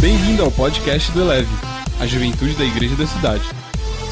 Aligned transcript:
Bem-vindo 0.00 0.42
ao 0.42 0.50
podcast 0.50 1.12
do 1.12 1.20
Eleve, 1.20 1.54
a 2.00 2.06
juventude 2.06 2.54
da 2.54 2.64
igreja 2.64 2.96
da 2.96 3.06
cidade. 3.06 3.44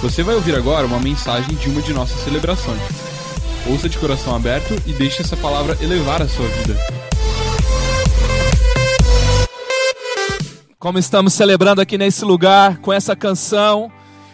Você 0.03 0.23
vai 0.23 0.35
ouvir 0.35 0.55
agora 0.55 0.87
uma 0.87 1.01
mensagem 1.01 1.57
de 1.57 1.71
uma 1.71 1.81
de 1.81 1.95
nossas 1.95 2.21
celebrações. 2.25 2.79
Ouça 3.67 3.89
de 3.89 3.97
coração 3.97 4.37
aberto 4.37 4.75
e 4.87 4.93
deixe 4.93 5.23
essa 5.23 5.35
palavra 5.35 5.79
elevar 5.81 6.21
a 6.21 6.29
sua 6.29 6.47
vida. 6.47 6.77
Como 10.79 10.99
estamos 10.99 11.33
celebrando 11.33 11.81
aqui 11.81 11.97
nesse 11.97 12.23
lugar 12.23 12.77
com 12.81 12.93
essa 12.93 13.17
canção, 13.17 13.91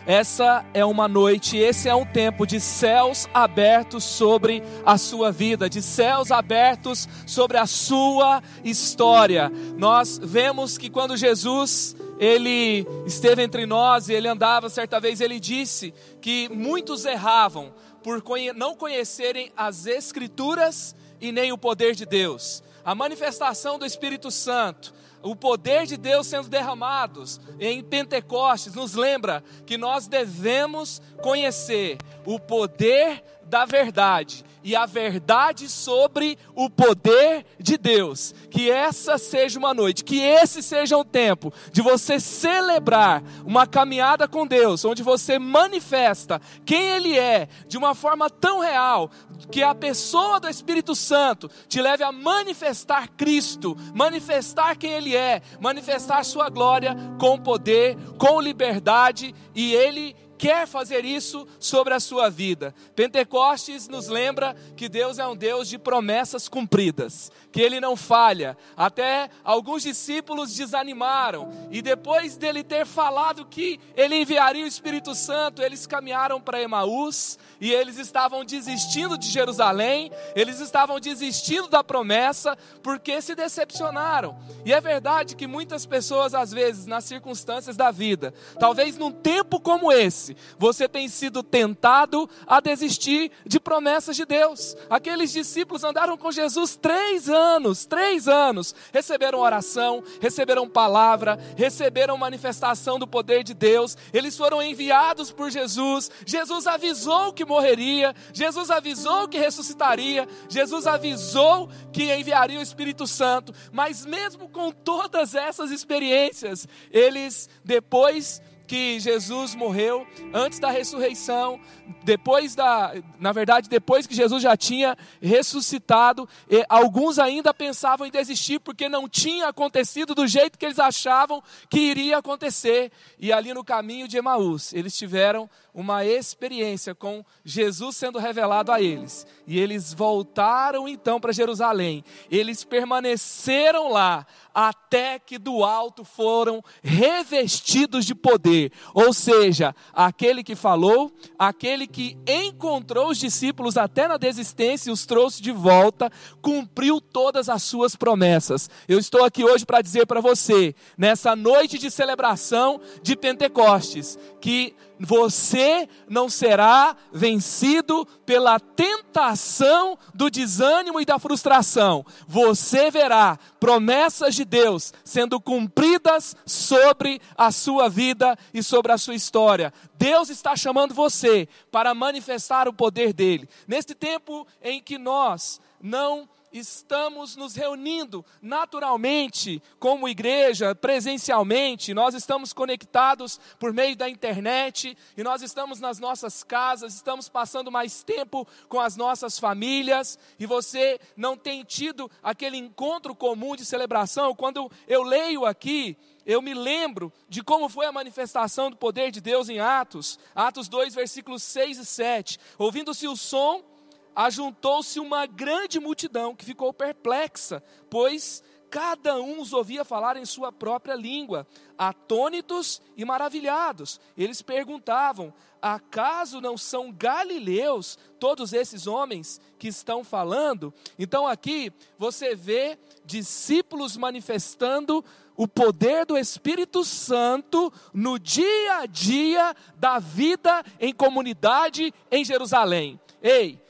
essa 0.06 0.64
é 0.74 0.84
uma 0.84 1.08
noite, 1.08 1.56
esse 1.56 1.88
é 1.88 1.94
um 1.94 2.04
tempo 2.04 2.46
de 2.46 2.60
céus 2.60 3.26
abertos 3.32 4.04
sobre 4.04 4.62
a 4.84 4.98
sua 4.98 5.32
vida, 5.32 5.68
de 5.68 5.80
céus 5.80 6.30
abertos 6.30 7.08
sobre 7.26 7.56
a 7.56 7.66
sua 7.66 8.42
história. 8.62 9.50
Nós 9.78 10.20
vemos 10.22 10.76
que 10.76 10.90
quando 10.90 11.16
Jesus 11.16 11.96
ele 12.18 12.86
esteve 13.06 13.42
entre 13.42 13.66
nós 13.66 14.08
e 14.08 14.12
ele 14.12 14.28
andava 14.28 14.68
certa 14.68 15.00
vez, 15.00 15.20
ele 15.20 15.40
disse 15.40 15.94
que 16.20 16.48
muitos 16.50 17.04
erravam 17.04 17.72
por 18.02 18.22
não 18.54 18.74
conhecerem 18.74 19.50
as 19.56 19.86
escrituras 19.86 20.94
e 21.20 21.32
nem 21.32 21.50
o 21.50 21.58
poder 21.58 21.94
de 21.94 22.04
Deus. 22.04 22.62
A 22.84 22.94
manifestação 22.94 23.78
do 23.78 23.86
Espírito 23.86 24.30
Santo, 24.30 24.92
o 25.22 25.34
poder 25.34 25.86
de 25.86 25.96
Deus 25.96 26.26
sendo 26.26 26.48
derramados 26.48 27.40
em 27.58 27.82
Pentecostes 27.82 28.74
nos 28.74 28.94
lembra 28.94 29.42
que 29.64 29.78
nós 29.78 30.06
devemos 30.06 31.00
conhecer 31.22 31.96
o 32.26 32.38
poder 32.38 33.24
da 33.44 33.64
verdade 33.64 34.44
e 34.64 34.74
a 34.74 34.86
verdade 34.86 35.68
sobre 35.68 36.38
o 36.54 36.70
poder 36.70 37.44
de 37.60 37.76
Deus. 37.76 38.34
Que 38.50 38.70
essa 38.70 39.18
seja 39.18 39.58
uma 39.58 39.74
noite, 39.74 40.02
que 40.02 40.18
esse 40.18 40.62
seja 40.62 40.96
um 40.96 41.04
tempo 41.04 41.52
de 41.70 41.82
você 41.82 42.18
celebrar 42.18 43.22
uma 43.44 43.66
caminhada 43.66 44.26
com 44.26 44.46
Deus, 44.46 44.84
onde 44.84 45.02
você 45.02 45.38
manifesta 45.38 46.40
quem 46.64 46.88
Ele 46.88 47.18
é 47.18 47.46
de 47.68 47.76
uma 47.76 47.94
forma 47.94 48.30
tão 48.30 48.60
real, 48.60 49.10
que 49.50 49.62
a 49.62 49.74
pessoa 49.74 50.40
do 50.40 50.48
Espírito 50.48 50.94
Santo 50.94 51.50
te 51.68 51.82
leve 51.82 52.02
a 52.02 52.10
manifestar 52.10 53.08
Cristo, 53.08 53.76
manifestar 53.94 54.76
quem 54.76 54.92
Ele 54.92 55.14
é, 55.14 55.42
manifestar 55.60 56.24
Sua 56.24 56.48
glória 56.48 56.96
com 57.18 57.38
poder, 57.38 57.96
com 58.16 58.40
liberdade, 58.40 59.34
e 59.54 59.74
Ele 59.74 60.16
quer 60.44 60.66
fazer 60.66 61.06
isso 61.06 61.48
sobre 61.58 61.94
a 61.94 62.00
sua 62.00 62.28
vida. 62.28 62.74
Pentecostes 62.94 63.88
nos 63.88 64.08
lembra 64.08 64.54
que 64.76 64.90
Deus 64.90 65.18
é 65.18 65.26
um 65.26 65.34
Deus 65.34 65.70
de 65.70 65.78
promessas 65.78 66.50
cumpridas, 66.50 67.32
que 67.50 67.62
ele 67.62 67.80
não 67.80 67.96
falha. 67.96 68.54
Até 68.76 69.30
alguns 69.42 69.82
discípulos 69.82 70.54
desanimaram, 70.54 71.50
e 71.70 71.80
depois 71.80 72.36
dele 72.36 72.62
ter 72.62 72.84
falado 72.84 73.46
que 73.46 73.80
ele 73.96 74.16
enviaria 74.16 74.64
o 74.64 74.68
Espírito 74.68 75.14
Santo, 75.14 75.62
eles 75.62 75.86
caminharam 75.86 76.38
para 76.38 76.60
Emaús 76.60 77.38
e 77.58 77.72
eles 77.72 77.96
estavam 77.96 78.44
desistindo 78.44 79.16
de 79.16 79.28
Jerusalém, 79.28 80.12
eles 80.36 80.60
estavam 80.60 81.00
desistindo 81.00 81.68
da 81.68 81.82
promessa 81.82 82.54
porque 82.82 83.22
se 83.22 83.34
decepcionaram. 83.34 84.36
E 84.62 84.74
é 84.74 84.80
verdade 84.80 85.36
que 85.36 85.46
muitas 85.46 85.86
pessoas, 85.86 86.34
às 86.34 86.52
vezes, 86.52 86.84
nas 86.84 87.04
circunstâncias 87.04 87.78
da 87.78 87.90
vida, 87.90 88.34
talvez 88.60 88.98
num 88.98 89.10
tempo 89.10 89.58
como 89.58 89.90
esse, 89.90 90.33
você 90.58 90.88
tem 90.88 91.08
sido 91.08 91.42
tentado 91.42 92.28
a 92.46 92.60
desistir 92.60 93.30
de 93.46 93.58
promessas 93.58 94.16
de 94.16 94.24
Deus. 94.24 94.76
Aqueles 94.88 95.32
discípulos 95.32 95.84
andaram 95.84 96.16
com 96.16 96.30
Jesus 96.30 96.76
três 96.76 97.28
anos, 97.28 97.86
três 97.86 98.28
anos, 98.28 98.74
receberam 98.92 99.38
oração, 99.38 100.02
receberam 100.20 100.68
palavra, 100.68 101.38
receberam 101.56 102.16
manifestação 102.16 102.98
do 102.98 103.06
poder 103.06 103.42
de 103.44 103.54
Deus, 103.54 103.96
eles 104.12 104.36
foram 104.36 104.62
enviados 104.62 105.30
por 105.30 105.50
Jesus, 105.50 106.10
Jesus 106.26 106.66
avisou 106.66 107.32
que 107.32 107.44
morreria, 107.44 108.14
Jesus 108.32 108.70
avisou 108.70 109.28
que 109.28 109.38
ressuscitaria, 109.38 110.28
Jesus 110.48 110.86
avisou 110.86 111.68
que 111.92 112.12
enviaria 112.12 112.58
o 112.58 112.62
Espírito 112.62 113.06
Santo, 113.06 113.54
mas 113.72 114.04
mesmo 114.04 114.48
com 114.48 114.70
todas 114.70 115.34
essas 115.34 115.70
experiências, 115.70 116.66
eles 116.90 117.48
depois 117.64 118.42
que 118.66 118.98
Jesus 118.98 119.54
morreu 119.54 120.06
antes 120.32 120.58
da 120.58 120.70
ressurreição, 120.70 121.60
depois 122.02 122.54
da, 122.54 122.92
na 123.18 123.32
verdade, 123.32 123.68
depois 123.68 124.06
que 124.06 124.14
Jesus 124.14 124.42
já 124.42 124.56
tinha 124.56 124.96
ressuscitado, 125.20 126.28
alguns 126.68 127.18
ainda 127.18 127.52
pensavam 127.52 128.06
em 128.06 128.10
desistir 128.10 128.58
porque 128.60 128.88
não 128.88 129.08
tinha 129.08 129.48
acontecido 129.48 130.14
do 130.14 130.26
jeito 130.26 130.58
que 130.58 130.64
eles 130.64 130.78
achavam 130.78 131.42
que 131.68 131.78
iria 131.78 132.18
acontecer. 132.18 132.90
E 133.18 133.32
ali 133.32 133.52
no 133.52 133.64
caminho 133.64 134.08
de 134.08 134.16
Emaús, 134.16 134.72
eles 134.72 134.96
tiveram 134.96 135.48
uma 135.74 136.04
experiência 136.04 136.94
com 136.94 137.24
Jesus 137.44 137.96
sendo 137.96 138.18
revelado 138.18 138.70
a 138.70 138.80
eles. 138.80 139.26
E 139.46 139.58
eles 139.58 139.92
voltaram 139.92 140.88
então 140.88 141.20
para 141.20 141.32
Jerusalém. 141.32 142.04
Eles 142.30 142.64
permaneceram 142.64 143.90
lá 143.90 144.24
até 144.54 145.18
que 145.18 145.36
do 145.36 145.64
alto 145.64 146.04
foram 146.04 146.62
revestidos 146.82 148.06
de 148.06 148.14
poder. 148.14 148.53
Ou 148.92 149.12
seja, 149.12 149.74
aquele 149.92 150.42
que 150.42 150.54
falou, 150.54 151.12
aquele 151.38 151.86
que 151.86 152.16
encontrou 152.26 153.10
os 153.10 153.18
discípulos 153.18 153.76
até 153.76 154.08
na 154.08 154.16
desistência 154.16 154.90
e 154.90 154.92
os 154.92 155.06
trouxe 155.06 155.42
de 155.42 155.52
volta, 155.52 156.10
cumpriu 156.40 157.00
todas 157.00 157.48
as 157.48 157.62
suas 157.62 157.96
promessas. 157.96 158.68
Eu 158.88 158.98
estou 158.98 159.24
aqui 159.24 159.44
hoje 159.44 159.64
para 159.64 159.82
dizer 159.82 160.06
para 160.06 160.20
você, 160.20 160.74
nessa 160.96 161.34
noite 161.34 161.78
de 161.78 161.90
celebração 161.90 162.80
de 163.02 163.16
Pentecostes, 163.16 164.18
que 164.40 164.74
você 164.98 165.88
não 166.08 166.28
será 166.28 166.96
vencido 167.12 168.06
pela 168.24 168.58
tentação 168.60 169.98
do 170.14 170.30
desânimo 170.30 171.00
e 171.00 171.04
da 171.04 171.18
frustração. 171.18 172.04
Você 172.26 172.90
verá 172.90 173.38
promessas 173.58 174.34
de 174.34 174.44
Deus 174.44 174.92
sendo 175.04 175.40
cumpridas 175.40 176.36
sobre 176.46 177.20
a 177.36 177.50
sua 177.50 177.88
vida 177.88 178.38
e 178.52 178.62
sobre 178.62 178.92
a 178.92 178.98
sua 178.98 179.14
história. 179.14 179.72
Deus 179.96 180.28
está 180.30 180.56
chamando 180.56 180.94
você 180.94 181.48
para 181.70 181.94
manifestar 181.94 182.68
o 182.68 182.72
poder 182.72 183.12
dele. 183.12 183.48
Neste 183.66 183.94
tempo 183.94 184.46
em 184.62 184.80
que 184.80 184.98
nós 184.98 185.60
não 185.80 186.28
estamos 186.54 187.34
nos 187.34 187.56
reunindo 187.56 188.24
naturalmente 188.40 189.60
como 189.80 190.08
igreja, 190.08 190.72
presencialmente, 190.72 191.92
nós 191.92 192.14
estamos 192.14 192.52
conectados 192.52 193.40
por 193.58 193.72
meio 193.72 193.96
da 193.96 194.08
internet 194.08 194.96
e 195.16 195.22
nós 195.24 195.42
estamos 195.42 195.80
nas 195.80 195.98
nossas 195.98 196.44
casas, 196.44 196.94
estamos 196.94 197.28
passando 197.28 197.72
mais 197.72 198.04
tempo 198.04 198.46
com 198.68 198.80
as 198.80 198.96
nossas 198.96 199.36
famílias 199.36 200.16
e 200.38 200.46
você 200.46 201.00
não 201.16 201.36
tem 201.36 201.64
tido 201.64 202.08
aquele 202.22 202.56
encontro 202.56 203.14
comum 203.16 203.56
de 203.56 203.64
celebração. 203.64 204.34
Quando 204.34 204.70
eu 204.86 205.02
leio 205.02 205.44
aqui, 205.44 205.96
eu 206.24 206.40
me 206.40 206.54
lembro 206.54 207.12
de 207.28 207.42
como 207.42 207.68
foi 207.68 207.86
a 207.86 207.92
manifestação 207.92 208.70
do 208.70 208.76
poder 208.76 209.10
de 209.10 209.20
Deus 209.20 209.48
em 209.48 209.58
Atos, 209.58 210.18
Atos 210.34 210.68
2, 210.68 210.94
versículos 210.94 211.42
6 211.42 211.78
e 211.78 211.84
7. 211.84 212.38
Ouvindo-se 212.56 213.08
o 213.08 213.16
som 213.16 213.73
ajuntou-se 214.14 215.00
uma 215.00 215.26
grande 215.26 215.80
multidão 215.80 216.34
que 216.34 216.44
ficou 216.44 216.72
perplexa, 216.72 217.62
pois 217.90 218.42
cada 218.70 219.20
um 219.20 219.40
os 219.40 219.52
ouvia 219.52 219.84
falar 219.84 220.16
em 220.16 220.24
sua 220.24 220.50
própria 220.50 220.96
língua, 220.96 221.46
atônitos 221.78 222.82
e 222.96 223.04
maravilhados. 223.04 224.00
Eles 224.16 224.42
perguntavam: 224.42 225.32
acaso 225.62 226.40
não 226.40 226.58
são 226.58 226.90
galileus 226.90 227.96
todos 228.18 228.52
esses 228.52 228.88
homens 228.88 229.40
que 229.58 229.68
estão 229.68 230.02
falando? 230.02 230.74
Então 230.98 231.24
aqui 231.24 231.72
você 231.96 232.34
vê 232.34 232.76
discípulos 233.04 233.96
manifestando 233.96 235.04
o 235.36 235.46
poder 235.46 236.04
do 236.04 236.18
Espírito 236.18 236.84
Santo 236.84 237.72
no 237.92 238.18
dia 238.18 238.78
a 238.78 238.86
dia 238.86 239.54
da 239.76 239.98
vida 239.98 240.64
em 240.80 240.92
comunidade 240.92 241.94
em 242.10 242.24
Jerusalém. 242.24 243.00
Ei, 243.22 243.63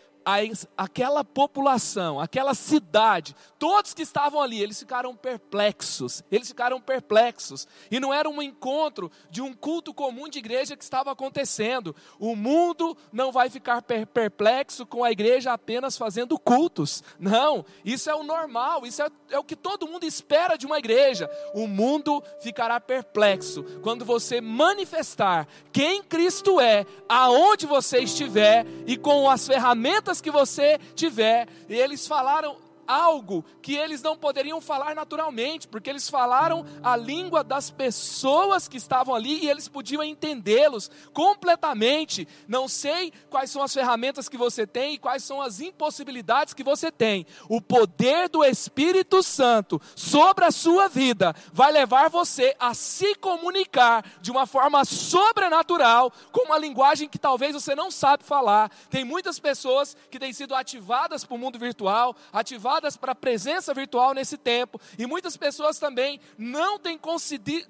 aquela 0.77 1.23
população, 1.23 2.19
aquela 2.19 2.55
cidade, 2.55 3.37
todos 3.65 3.95
que 3.95 4.03
estavam 4.03 4.43
ali, 4.43 4.63
eles 4.63 4.79
ficaram 4.79 5.17
perplexos. 5.17 6.23
Eles 6.31 6.49
ficaram 6.49 6.79
perplexos. 6.79 7.67
E 7.91 7.99
não 7.99 8.13
era 8.13 8.29
um 8.29 8.43
encontro 8.43 9.11
de 9.31 9.41
um 9.41 9.55
culto 9.55 9.95
comum 9.95 10.29
de 10.29 10.39
igreja 10.39 10.77
que 10.77 10.85
estava 10.85 11.11
acontecendo. 11.11 11.97
O 12.19 12.37
mundo 12.37 12.95
não 13.11 13.33
vai 13.33 13.49
ficar 13.49 13.81
perplexo 13.81 14.85
com 14.85 15.03
a 15.03 15.11
igreja 15.11 15.51
apenas 15.51 15.97
fazendo 15.97 16.39
cultos. 16.39 17.03
Não, 17.19 17.65
isso 17.83 18.11
é 18.11 18.15
o 18.15 18.23
normal, 18.23 18.85
isso 18.85 19.03
é, 19.03 19.09
é 19.31 19.39
o 19.39 19.45
que 19.45 19.57
todo 19.57 19.89
mundo 19.89 20.05
espera 20.05 20.59
de 20.59 20.67
uma 20.67 20.79
igreja. 20.79 21.27
O 21.55 21.67
mundo 21.67 22.23
ficará 22.43 22.79
perplexo 22.79 23.65
quando 23.83 24.05
você 24.05 24.43
manifestar 24.43 25.49
quem 25.73 26.03
Cristo 26.03 26.61
é, 26.61 26.85
aonde 27.09 27.65
você 27.65 28.01
estiver 28.01 28.67
e 28.87 28.99
com 28.99 29.27
as 29.31 29.47
ferramentas 29.47 30.21
que 30.21 30.31
você 30.31 30.79
tiver. 30.95 31.49
E 31.67 31.75
eles 31.75 32.07
falaram 32.07 32.63
algo 32.87 33.45
que 33.63 33.75
eles 33.75 34.03
não 34.03 34.17
poderiam 34.17 34.61
falar 34.61 34.95
naturalmente, 34.95 35.67
porque 35.67 35.89
eles 35.89 36.09
falaram 36.09 36.65
a 36.83 36.97
língua 36.97 37.43
das 37.43 37.71
pessoas 37.71 38.69
que 38.69 38.77
estavam 38.77 39.15
ali 39.15 39.45
e 39.45 39.49
eles 39.49 39.69
podiam 39.69 40.03
entendê-los 40.03 40.91
completamente. 41.13 42.29
Não 42.47 42.69
sei 42.69 43.13
quais 43.31 43.51
são 43.51 43.63
as 43.63 43.73
ferramentas 43.73 44.29
que 44.29 44.37
você 44.37 44.67
tem 44.67 44.95
e 44.95 44.99
quais 44.99 45.25
são 45.25 45.41
as 45.41 45.61
impossibilidades 45.61 46.53
que 46.53 46.63
você 46.63 46.91
tem. 46.93 47.27
O 47.49 47.61
poder 47.61 48.29
do 48.29 48.45
Espírito 48.45 49.23
Santo 49.23 49.81
sobre 49.97 50.45
a 50.45 50.51
sua 50.51 50.89
vida 50.89 51.35
vai 51.53 51.73
levar 51.73 52.11
você 52.11 52.55
a 52.59 52.75
se 52.75 53.15
comunicar 53.17 54.05
de 54.21 54.31
uma 54.31 54.47
forma 54.47 54.85
sobrenatural 54.85 56.13
com 56.31 56.47
uma 56.47 56.59
linguagem 56.59 57.09
que 57.09 57.19
talvez 57.19 57.55
você 57.55 57.75
não 57.75 57.91
sabe 57.91 58.25
falar. 58.25 58.71
Tem 58.91 59.05
muitas 59.05 59.39
pessoas 59.39 59.97
que 60.11 60.19
têm 60.19 60.33
sido 60.33 60.55
ativadas 60.55 61.25
para 61.25 61.35
o 61.35 61.39
mundo 61.39 61.59
virtual, 61.59 62.15
ativadas 62.33 62.74
para 62.97 63.13
a 63.13 63.15
presença 63.15 63.73
virtual 63.73 64.15
nesse 64.15 64.37
tempo, 64.37 64.81
e 64.99 65.07
muitas 65.07 65.37
pessoas 65.37 65.79
também 65.79 66.21
não 66.37 66.79
têm 66.79 66.99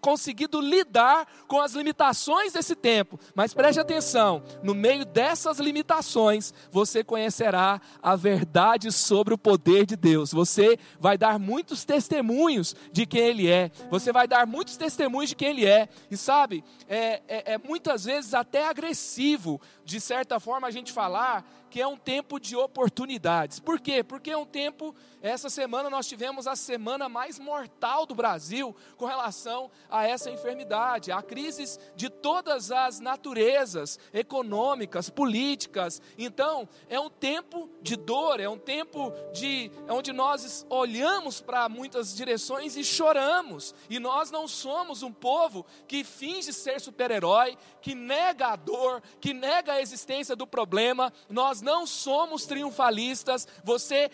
conseguido 0.00 0.60
lidar 0.60 1.26
com 1.46 1.60
as 1.60 1.72
limitações 1.72 2.52
desse 2.52 2.74
tempo. 2.74 3.18
Mas 3.34 3.54
preste 3.54 3.80
atenção: 3.80 4.42
no 4.62 4.74
meio 4.74 5.04
dessas 5.04 5.58
limitações, 5.58 6.52
você 6.70 7.04
conhecerá 7.04 7.80
a 8.02 8.16
verdade 8.16 8.90
sobre 8.90 9.34
o 9.34 9.38
poder 9.38 9.86
de 9.86 9.96
Deus. 9.96 10.32
Você 10.32 10.78
vai 10.98 11.16
dar 11.18 11.38
muitos 11.38 11.84
testemunhos 11.84 12.74
de 12.92 13.06
quem 13.06 13.20
Ele 13.20 13.48
é. 13.48 13.70
Você 13.90 14.12
vai 14.12 14.26
dar 14.26 14.46
muitos 14.46 14.76
testemunhos 14.76 15.30
de 15.30 15.36
quem 15.36 15.48
Ele 15.48 15.66
é. 15.66 15.88
E 16.10 16.16
sabe, 16.16 16.64
é, 16.88 17.22
é, 17.28 17.52
é 17.54 17.58
muitas 17.58 18.04
vezes 18.04 18.34
até 18.34 18.66
agressivo, 18.66 19.60
de 19.84 20.00
certa 20.00 20.40
forma, 20.40 20.66
a 20.66 20.70
gente 20.70 20.92
falar 20.92 21.44
que 21.74 21.80
é 21.80 21.86
um 21.86 21.96
tempo 21.96 22.38
de 22.38 22.54
oportunidades. 22.54 23.58
Por 23.58 23.80
quê? 23.80 24.04
Porque 24.04 24.30
é 24.30 24.36
um 24.36 24.46
tempo, 24.46 24.94
essa 25.25 25.49
semana 25.49 25.88
nós 25.88 26.06
tivemos 26.06 26.46
a 26.46 26.55
semana 26.55 27.08
mais 27.08 27.38
mortal 27.38 28.05
do 28.05 28.14
Brasil 28.14 28.76
com 28.99 29.06
relação 29.06 29.70
a 29.88 30.06
essa 30.06 30.31
enfermidade, 30.31 31.11
a 31.11 31.23
crises 31.23 31.81
de 31.96 32.11
todas 32.11 32.70
as 32.70 33.00
naturezas, 33.00 33.99
econômicas, 34.12 35.08
políticas. 35.08 36.02
Então, 36.19 36.69
é 36.91 37.00
um 37.00 37.08
tempo 37.08 37.70
de 37.81 37.96
dor, 37.96 38.38
é 38.38 38.46
um 38.46 38.58
tempo 38.58 39.14
de 39.32 39.70
onde 39.88 40.12
nós 40.12 40.67
olhamos 40.69 41.40
para 41.40 41.70
muitas 41.70 42.14
direções 42.14 42.76
e 42.76 42.85
choramos. 42.85 43.75
E 43.88 43.99
nós 43.99 44.31
não 44.31 44.47
somos 44.47 45.02
um 45.02 45.11
povo 45.11 45.64
que 45.88 46.05
finge 46.05 46.52
ser 46.52 46.79
super-herói, 46.82 47.56
que 47.81 47.94
nega 47.94 48.49
a 48.49 48.56
dor, 48.56 49.02
que 49.23 49.32
nega 49.32 49.73
a 49.73 49.81
existência 49.81 50.37
do 50.37 50.47
problema. 50.47 51.11
Nós 51.31 51.62
não 51.62 51.87
somos 51.87 52.44
triunfalistas. 52.44 53.49
Você 53.64 54.11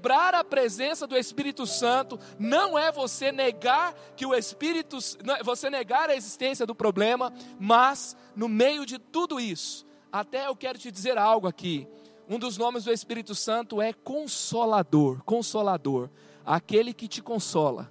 celebrar 0.00 0.34
a 0.34 0.42
presença 0.42 1.06
do 1.06 1.16
Espírito 1.16 1.66
Santo 1.66 2.18
não 2.38 2.78
é 2.78 2.90
você 2.90 3.30
negar 3.30 3.94
que 4.16 4.24
o 4.24 4.34
Espírito, 4.34 4.96
é 5.38 5.44
você 5.44 5.68
negar 5.68 6.08
a 6.08 6.16
existência 6.16 6.66
do 6.66 6.74
problema, 6.74 7.32
mas 7.58 8.16
no 8.34 8.48
meio 8.48 8.86
de 8.86 8.98
tudo 8.98 9.38
isso, 9.38 9.86
até 10.10 10.46
eu 10.46 10.56
quero 10.56 10.78
te 10.78 10.90
dizer 10.90 11.18
algo 11.18 11.46
aqui. 11.46 11.86
Um 12.28 12.38
dos 12.38 12.56
nomes 12.56 12.84
do 12.84 12.92
Espírito 12.92 13.34
Santo 13.34 13.82
é 13.82 13.92
consolador, 13.92 15.22
consolador, 15.24 16.08
aquele 16.46 16.94
que 16.94 17.06
te 17.06 17.20
consola 17.20 17.90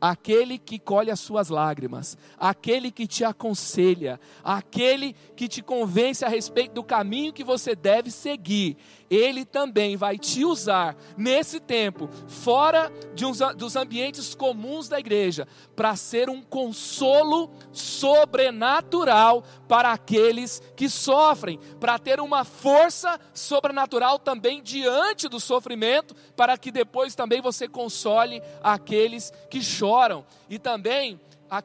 aquele 0.00 0.58
que 0.58 0.78
colhe 0.78 1.10
as 1.10 1.20
suas 1.20 1.48
lágrimas, 1.48 2.16
aquele 2.38 2.90
que 2.90 3.06
te 3.06 3.24
aconselha, 3.24 4.20
aquele 4.42 5.14
que 5.34 5.48
te 5.48 5.62
convence 5.62 6.24
a 6.24 6.28
respeito 6.28 6.72
do 6.72 6.84
caminho 6.84 7.32
que 7.32 7.44
você 7.44 7.74
deve 7.74 8.10
seguir 8.10 8.76
ele 9.10 9.44
também 9.44 9.96
vai 9.96 10.18
te 10.18 10.44
usar 10.44 10.96
nesse 11.16 11.60
tempo, 11.60 12.08
fora 12.26 12.92
uns, 13.22 13.38
dos 13.56 13.76
ambientes 13.76 14.34
comuns 14.34 14.88
da 14.88 14.98
igreja, 14.98 15.46
para 15.74 15.94
ser 15.96 16.28
um 16.28 16.42
consolo 16.42 17.50
sobrenatural 17.72 19.44
para 19.68 19.92
aqueles 19.92 20.62
que 20.74 20.88
sofrem, 20.88 21.58
para 21.80 21.98
ter 21.98 22.20
uma 22.20 22.44
força 22.44 23.20
sobrenatural 23.32 24.18
também 24.18 24.62
diante 24.62 25.28
do 25.28 25.40
sofrimento, 25.40 26.14
para 26.36 26.56
que 26.56 26.70
depois 26.70 27.14
também 27.14 27.40
você 27.40 27.68
console 27.68 28.42
aqueles 28.62 29.32
que 29.50 29.62
choram. 29.62 30.24
E 30.48 30.58
também 30.58 31.20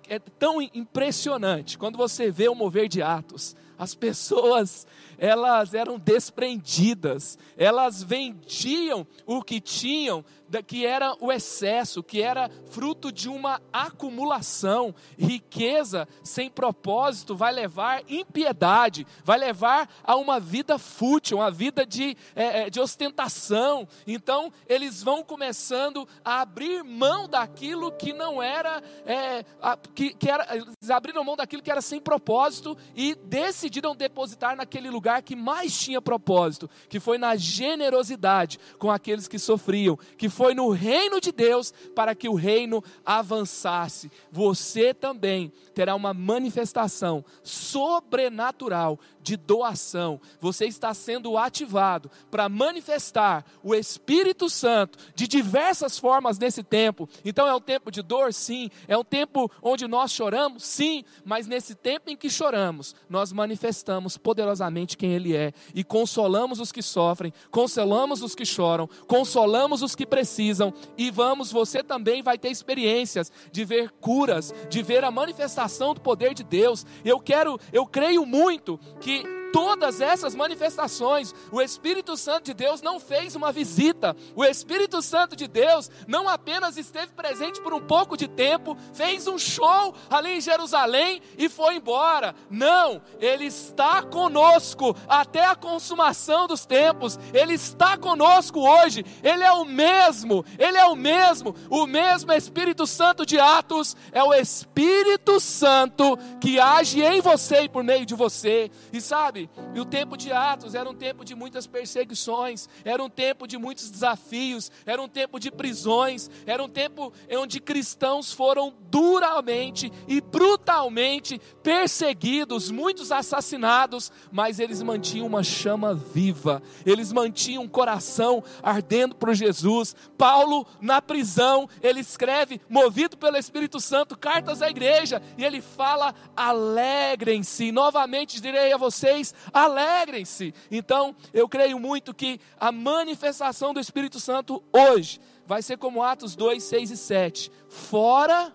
é 0.07 0.19
tão 0.19 0.61
impressionante 0.61 1.77
quando 1.77 1.97
você 1.97 2.29
vê 2.29 2.47
o 2.47 2.55
mover 2.55 2.87
de 2.87 3.01
Atos, 3.01 3.55
as 3.77 3.95
pessoas 3.95 4.85
elas 5.21 5.75
eram 5.75 5.99
desprendidas, 5.99 7.37
elas 7.55 8.01
vendiam 8.01 9.05
o 9.23 9.43
que 9.43 9.61
tinham 9.61 10.25
que 10.61 10.85
era 10.85 11.15
o 11.21 11.31
excesso, 11.31 12.01
que 12.01 12.21
era 12.21 12.49
fruto 12.71 13.11
de 13.11 13.29
uma 13.29 13.61
acumulação. 13.71 14.93
Riqueza 15.17 16.07
sem 16.23 16.49
propósito 16.49 17.35
vai 17.35 17.53
levar 17.53 18.01
impiedade, 18.09 19.05
vai 19.23 19.37
levar 19.37 19.87
a 20.03 20.15
uma 20.15 20.39
vida 20.39 20.79
fútil, 20.79 21.37
uma 21.37 21.51
vida 21.51 21.85
de, 21.85 22.17
é, 22.35 22.63
é, 22.63 22.69
de 22.69 22.79
ostentação. 22.79 23.87
Então, 24.07 24.51
eles 24.67 25.03
vão 25.03 25.23
começando 25.23 26.07
a 26.25 26.41
abrir 26.41 26.83
mão 26.83 27.29
daquilo 27.29 27.91
que 27.91 28.11
não 28.11 28.41
era, 28.41 28.81
é, 29.05 29.45
que, 29.93 30.13
que 30.15 30.29
era, 30.29 30.47
eles 30.55 30.89
abriram 30.89 31.23
mão 31.23 31.35
daquilo 31.35 31.61
que 31.61 31.71
era 31.71 31.81
sem 31.81 31.99
propósito 31.99 32.75
e 32.95 33.13
decidiram 33.15 33.95
depositar 33.95 34.55
naquele 34.55 34.89
lugar 34.89 35.10
que 35.19 35.35
mais 35.35 35.75
tinha 35.75 35.99
propósito, 35.99 36.69
que 36.87 36.99
foi 36.99 37.17
na 37.17 37.35
generosidade 37.35 38.59
com 38.77 38.91
aqueles 38.91 39.27
que 39.27 39.39
sofriam, 39.39 39.97
que 40.19 40.29
foi 40.29 40.51
foi 40.51 40.55
no 40.55 40.69
reino 40.69 41.21
de 41.21 41.31
Deus 41.31 41.73
para 41.95 42.13
que 42.13 42.27
o 42.27 42.33
reino 42.33 42.83
avançasse. 43.05 44.11
Você 44.29 44.93
também 44.93 45.53
terá 45.73 45.95
uma 45.95 46.13
manifestação 46.13 47.23
sobrenatural 47.41 48.99
de 49.23 49.37
doação. 49.37 50.19
Você 50.39 50.65
está 50.65 50.93
sendo 50.93 51.37
ativado 51.37 52.09
para 52.29 52.49
manifestar 52.49 53.45
o 53.63 53.73
Espírito 53.75 54.49
Santo 54.49 54.97
de 55.15 55.27
diversas 55.27 55.97
formas 55.97 56.37
nesse 56.37 56.63
tempo. 56.63 57.07
Então 57.23 57.47
é 57.47 57.55
um 57.55 57.61
tempo 57.61 57.91
de 57.91 58.01
dor, 58.01 58.33
sim. 58.33 58.69
É 58.87 58.97
um 58.97 59.03
tempo 59.03 59.51
onde 59.61 59.87
nós 59.87 60.11
choramos, 60.11 60.63
sim. 60.65 61.03
Mas 61.23 61.47
nesse 61.47 61.75
tempo 61.75 62.09
em 62.09 62.17
que 62.17 62.29
choramos, 62.29 62.95
nós 63.09 63.31
manifestamos 63.31 64.17
poderosamente 64.17 64.97
quem 64.97 65.13
Ele 65.13 65.35
é 65.35 65.53
e 65.73 65.83
consolamos 65.83 66.59
os 66.59 66.71
que 66.71 66.81
sofrem, 66.81 67.33
consolamos 67.49 68.21
os 68.21 68.35
que 68.35 68.45
choram, 68.45 68.89
consolamos 69.07 69.81
os 69.81 69.95
que 69.95 70.05
precisam 70.05 70.73
e 70.97 71.11
vamos, 71.11 71.51
você 71.51 71.83
também 71.83 72.21
vai 72.21 72.37
ter 72.37 72.49
experiências 72.49 73.31
de 73.51 73.63
ver 73.65 73.91
curas, 73.99 74.53
de 74.69 74.81
ver 74.81 75.03
a 75.03 75.11
manifestação 75.11 75.93
do 75.93 76.01
poder 76.01 76.33
de 76.33 76.43
Deus. 76.43 76.85
Eu 77.03 77.19
quero, 77.19 77.59
eu 77.71 77.85
creio 77.85 78.25
muito 78.25 78.79
que 78.99 79.20
todas 79.51 80.01
essas 80.01 80.33
manifestações, 80.35 81.33
o 81.51 81.61
Espírito 81.61 82.15
Santo 82.17 82.45
de 82.45 82.53
Deus 82.53 82.81
não 82.81 82.99
fez 82.99 83.35
uma 83.35 83.51
visita, 83.51 84.15
o 84.35 84.43
Espírito 84.43 85.01
Santo 85.01 85.35
de 85.35 85.47
Deus 85.47 85.89
não 86.07 86.27
apenas 86.27 86.77
esteve 86.77 87.11
presente 87.13 87.61
por 87.61 87.73
um 87.73 87.81
pouco 87.81 88.17
de 88.17 88.27
tempo, 88.27 88.77
fez 88.93 89.27
um 89.27 89.37
show 89.37 89.93
ali 90.09 90.37
em 90.37 90.41
Jerusalém 90.41 91.21
e 91.37 91.49
foi 91.49 91.75
embora. 91.75 92.33
Não, 92.49 93.01
ele 93.19 93.45
está 93.45 94.01
conosco 94.01 94.95
até 95.07 95.45
a 95.45 95.55
consumação 95.55 96.47
dos 96.47 96.65
tempos, 96.65 97.19
ele 97.33 97.53
está 97.53 97.97
conosco 97.97 98.59
hoje, 98.59 99.05
ele 99.23 99.43
é 99.43 99.51
o 99.51 99.65
mesmo, 99.65 100.45
ele 100.57 100.77
é 100.77 100.85
o 100.85 100.95
mesmo, 100.95 101.55
o 101.69 101.85
mesmo 101.85 102.31
Espírito 102.31 102.87
Santo 102.87 103.25
de 103.25 103.39
Atos. 103.39 103.95
É 104.11 104.23
o 104.23 104.33
Espírito 104.33 105.39
Santo 105.39 106.17
que 106.39 106.59
age 106.59 107.01
em 107.01 107.21
você 107.21 107.63
e 107.63 107.69
por 107.69 107.83
meio 107.83 108.05
de 108.05 108.15
você, 108.15 108.69
e 108.91 109.01
sabe 109.01 109.40
sabe? 109.41 109.49
E 109.73 109.79
o 109.79 109.85
tempo 109.85 110.17
de 110.17 110.31
Atos 110.31 110.75
era 110.75 110.89
um 110.89 110.93
tempo 110.93 111.23
de 111.23 111.33
muitas 111.33 111.65
perseguições, 111.65 112.67
era 112.83 113.01
um 113.01 113.09
tempo 113.09 113.47
de 113.47 113.57
muitos 113.57 113.89
desafios, 113.89 114.71
era 114.85 115.01
um 115.01 115.07
tempo 115.07 115.39
de 115.39 115.49
prisões, 115.49 116.29
era 116.45 116.63
um 116.63 116.69
tempo 116.69 117.13
onde 117.31 117.59
cristãos 117.59 118.33
foram 118.33 118.73
duramente 118.89 119.91
e 120.07 120.19
brutalmente 120.19 121.39
perseguidos, 121.63 122.69
muitos 122.69 123.11
assassinados, 123.11 124.11
mas 124.31 124.59
eles 124.59 124.81
mantinham 124.81 125.27
uma 125.27 125.43
chama 125.43 125.93
viva, 125.93 126.61
eles 126.85 127.11
mantinham 127.11 127.63
um 127.63 127.67
coração 127.67 128.43
ardendo 128.61 129.15
por 129.15 129.33
Jesus. 129.33 129.95
Paulo, 130.17 130.67
na 130.81 131.01
prisão, 131.01 131.69
ele 131.81 132.01
escreve, 132.01 132.59
movido 132.69 133.17
pelo 133.17 133.37
Espírito 133.37 133.79
Santo, 133.79 134.17
cartas 134.17 134.61
à 134.61 134.69
igreja, 134.69 135.21
e 135.37 135.45
ele 135.45 135.61
fala: 135.61 136.13
alegrem-se. 136.35 137.71
Novamente 137.71 138.41
direi 138.41 138.73
a 138.73 138.77
vocês: 138.77 139.30
alegrem-se. 139.53 140.53
Então, 140.69 141.15
eu 141.33 141.47
creio 141.47 141.79
muito 141.79 142.13
que 142.13 142.39
a 142.59 142.71
manifestação 142.71 143.73
do 143.73 143.79
Espírito 143.79 144.19
Santo 144.19 144.63
hoje 144.71 145.19
vai 145.45 145.61
ser 145.61 145.77
como 145.77 146.03
Atos 146.03 146.35
2, 146.35 146.63
6 146.63 146.91
e 146.91 146.97
7. 146.97 147.51
Fora 147.67 148.53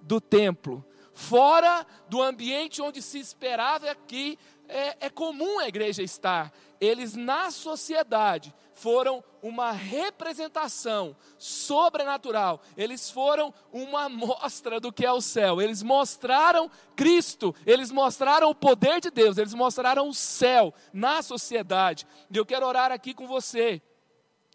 do 0.00 0.20
templo, 0.20 0.84
fora 1.12 1.86
do 2.08 2.22
ambiente 2.22 2.80
onde 2.80 3.02
se 3.02 3.18
esperava 3.18 3.94
que 3.94 4.38
é, 4.68 5.06
é 5.06 5.10
comum 5.10 5.58
a 5.58 5.68
igreja 5.68 6.02
estar. 6.02 6.52
Eles, 6.80 7.16
na 7.16 7.50
sociedade, 7.50 8.54
foram 8.74 9.24
uma 9.42 9.72
representação 9.72 11.16
sobrenatural. 11.36 12.60
Eles 12.76 13.10
foram 13.10 13.52
uma 13.72 14.08
mostra 14.08 14.78
do 14.78 14.92
que 14.92 15.04
é 15.04 15.12
o 15.12 15.20
céu. 15.20 15.60
Eles 15.60 15.82
mostraram 15.82 16.70
Cristo, 16.94 17.54
eles 17.66 17.90
mostraram 17.90 18.50
o 18.50 18.54
poder 18.54 19.00
de 19.00 19.10
Deus, 19.10 19.36
eles 19.36 19.54
mostraram 19.54 20.08
o 20.08 20.14
céu 20.14 20.72
na 20.92 21.22
sociedade. 21.22 22.06
E 22.30 22.36
eu 22.36 22.46
quero 22.46 22.66
orar 22.66 22.92
aqui 22.92 23.12
com 23.12 23.26
você 23.26 23.82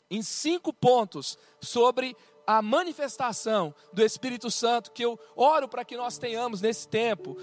em 0.09 0.21
cinco 0.21 0.71
pontos 0.71 1.37
sobre 1.59 2.15
a 2.45 2.61
manifestação 2.61 3.73
do 3.91 4.03
Espírito 4.03 4.51
Santo 4.51 4.91
que 4.91 5.03
eu 5.03 5.19
oro 5.35 5.67
para 5.67 5.85
que 5.85 5.97
nós 5.97 6.17
tenhamos 6.17 6.61
nesse 6.61 6.87
tempo. 6.87 7.37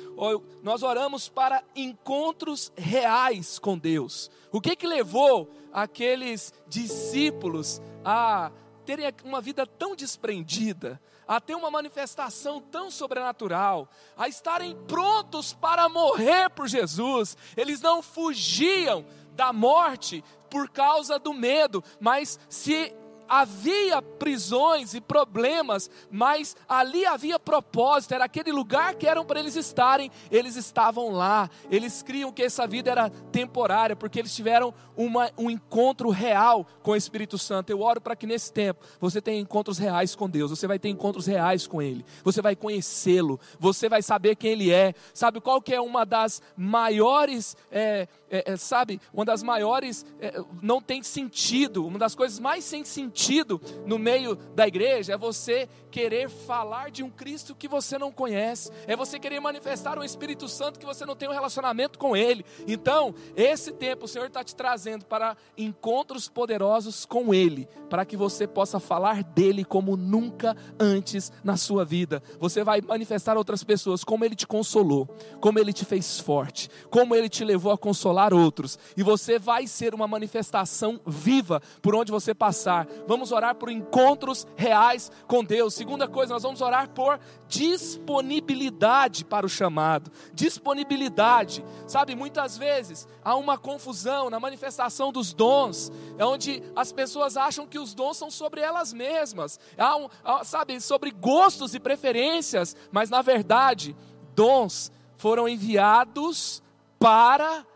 Nós 0.62 0.82
oramos 0.82 1.28
para 1.28 1.62
encontros 1.74 2.72
reais 2.76 3.58
com 3.58 3.78
Deus. 3.78 4.30
O 4.52 4.60
que 4.60 4.76
que 4.76 4.86
levou 4.86 5.50
aqueles 5.72 6.52
discípulos 6.66 7.80
a 8.04 8.52
terem 8.84 9.06
uma 9.24 9.40
vida 9.40 9.66
tão 9.66 9.94
desprendida, 9.94 11.00
a 11.26 11.40
ter 11.40 11.54
uma 11.54 11.70
manifestação 11.70 12.60
tão 12.60 12.90
sobrenatural, 12.90 13.88
a 14.16 14.28
estarem 14.28 14.76
prontos 14.86 15.52
para 15.52 15.88
morrer 15.88 16.50
por 16.50 16.66
Jesus? 16.68 17.36
Eles 17.56 17.80
não 17.80 18.02
fugiam 18.02 19.06
da 19.32 19.52
morte 19.52 20.24
por 20.50 20.68
causa 20.68 21.18
do 21.18 21.32
medo, 21.32 21.82
mas 22.00 22.38
se 22.48 22.92
havia 23.30 24.02
prisões 24.02 24.92
e 24.92 25.00
problemas, 25.00 25.88
mas 26.10 26.56
ali 26.68 27.06
havia 27.06 27.38
propósito, 27.38 28.12
era 28.12 28.24
aquele 28.24 28.50
lugar 28.50 28.96
que 28.96 29.06
eram 29.06 29.24
para 29.24 29.38
eles 29.38 29.54
estarem, 29.54 30.10
eles 30.32 30.56
estavam 30.56 31.12
lá, 31.12 31.48
eles 31.70 32.02
criam 32.02 32.32
que 32.32 32.42
essa 32.42 32.66
vida 32.66 32.90
era 32.90 33.08
temporária, 33.08 33.94
porque 33.94 34.18
eles 34.18 34.34
tiveram 34.34 34.74
uma, 34.96 35.30
um 35.38 35.48
encontro 35.48 36.10
real 36.10 36.66
com 36.82 36.90
o 36.90 36.96
Espírito 36.96 37.38
Santo. 37.38 37.70
Eu 37.70 37.82
oro 37.82 38.00
para 38.00 38.16
que 38.16 38.26
nesse 38.26 38.52
tempo 38.52 38.84
você 39.00 39.22
tenha 39.22 39.40
encontros 39.40 39.78
reais 39.78 40.16
com 40.16 40.28
Deus, 40.28 40.50
você 40.50 40.66
vai 40.66 40.80
ter 40.80 40.88
encontros 40.88 41.26
reais 41.26 41.68
com 41.68 41.80
Ele, 41.80 42.04
você 42.24 42.42
vai 42.42 42.56
conhecê-lo, 42.56 43.38
você 43.60 43.88
vai 43.88 44.02
saber 44.02 44.34
quem 44.34 44.50
Ele 44.50 44.72
é, 44.72 44.92
sabe 45.14 45.40
qual 45.40 45.62
que 45.62 45.72
é 45.72 45.80
uma 45.80 46.04
das 46.04 46.42
maiores, 46.56 47.56
é, 47.70 48.08
é, 48.28 48.52
é, 48.52 48.56
sabe, 48.56 49.00
uma 49.14 49.24
das 49.24 49.40
maiores, 49.40 50.04
é, 50.20 50.42
não 50.60 50.82
tem 50.82 51.00
sentido, 51.00 51.86
uma 51.86 51.98
das 51.98 52.16
coisas 52.16 52.40
mais 52.40 52.64
sem 52.64 52.84
sentido 52.84 53.19
sentido 53.20 53.60
no 53.84 53.98
meio 53.98 54.34
da 54.54 54.66
igreja 54.66 55.12
é 55.12 55.18
você 55.18 55.68
querer 55.90 56.30
falar 56.30 56.90
de 56.90 57.02
um 57.02 57.10
Cristo 57.10 57.54
que 57.54 57.68
você 57.68 57.98
não 57.98 58.10
conhece, 58.10 58.70
é 58.86 58.96
você 58.96 59.18
querer 59.18 59.40
manifestar 59.40 59.98
um 59.98 60.04
Espírito 60.04 60.48
Santo 60.48 60.78
que 60.78 60.86
você 60.86 61.04
não 61.04 61.16
tem 61.16 61.28
um 61.28 61.32
relacionamento 61.32 61.98
com 61.98 62.16
Ele. 62.16 62.44
Então, 62.66 63.14
esse 63.36 63.72
tempo 63.72 64.04
o 64.04 64.08
Senhor 64.08 64.26
está 64.26 64.42
te 64.42 64.54
trazendo 64.54 65.04
para 65.04 65.36
encontros 65.58 66.28
poderosos 66.28 67.04
com 67.04 67.34
Ele, 67.34 67.68
para 67.90 68.04
que 68.04 68.16
você 68.16 68.46
possa 68.46 68.80
falar 68.80 69.22
dele 69.22 69.64
como 69.64 69.96
nunca 69.96 70.56
antes 70.78 71.30
na 71.44 71.56
sua 71.56 71.84
vida. 71.84 72.22
Você 72.38 72.64
vai 72.64 72.80
manifestar 72.80 73.34
a 73.34 73.38
outras 73.38 73.64
pessoas 73.64 74.04
como 74.04 74.24
Ele 74.24 74.36
te 74.36 74.46
consolou, 74.46 75.06
como 75.40 75.58
Ele 75.58 75.72
te 75.72 75.84
fez 75.84 76.20
forte, 76.20 76.70
como 76.88 77.14
Ele 77.14 77.28
te 77.28 77.44
levou 77.44 77.72
a 77.72 77.78
consolar 77.78 78.32
outros, 78.32 78.78
e 78.96 79.02
você 79.02 79.38
vai 79.38 79.66
ser 79.66 79.94
uma 79.94 80.06
manifestação 80.06 81.00
viva 81.04 81.60
por 81.82 81.94
onde 81.94 82.12
você 82.12 82.32
passar 82.32 82.86
vamos 83.10 83.32
orar 83.32 83.56
por 83.56 83.68
encontros 83.68 84.46
reais 84.54 85.10
com 85.26 85.42
Deus. 85.42 85.74
Segunda 85.74 86.06
coisa, 86.06 86.32
nós 86.34 86.44
vamos 86.44 86.60
orar 86.60 86.88
por 86.90 87.18
disponibilidade 87.48 89.24
para 89.24 89.44
o 89.44 89.48
chamado. 89.48 90.12
Disponibilidade. 90.32 91.64
Sabe, 91.88 92.14
muitas 92.14 92.56
vezes 92.56 93.08
há 93.24 93.34
uma 93.34 93.58
confusão 93.58 94.30
na 94.30 94.38
manifestação 94.38 95.10
dos 95.10 95.32
dons, 95.32 95.90
é 96.18 96.24
onde 96.24 96.62
as 96.76 96.92
pessoas 96.92 97.36
acham 97.36 97.66
que 97.66 97.80
os 97.80 97.94
dons 97.94 98.16
são 98.16 98.30
sobre 98.30 98.60
elas 98.60 98.92
mesmas. 98.92 99.58
Há 99.76 99.96
um, 99.96 100.08
sabe, 100.44 100.80
sobre 100.80 101.10
gostos 101.10 101.74
e 101.74 101.80
preferências, 101.80 102.76
mas 102.92 103.10
na 103.10 103.22
verdade, 103.22 103.96
dons 104.36 104.92
foram 105.16 105.48
enviados 105.48 106.62
para 106.96 107.66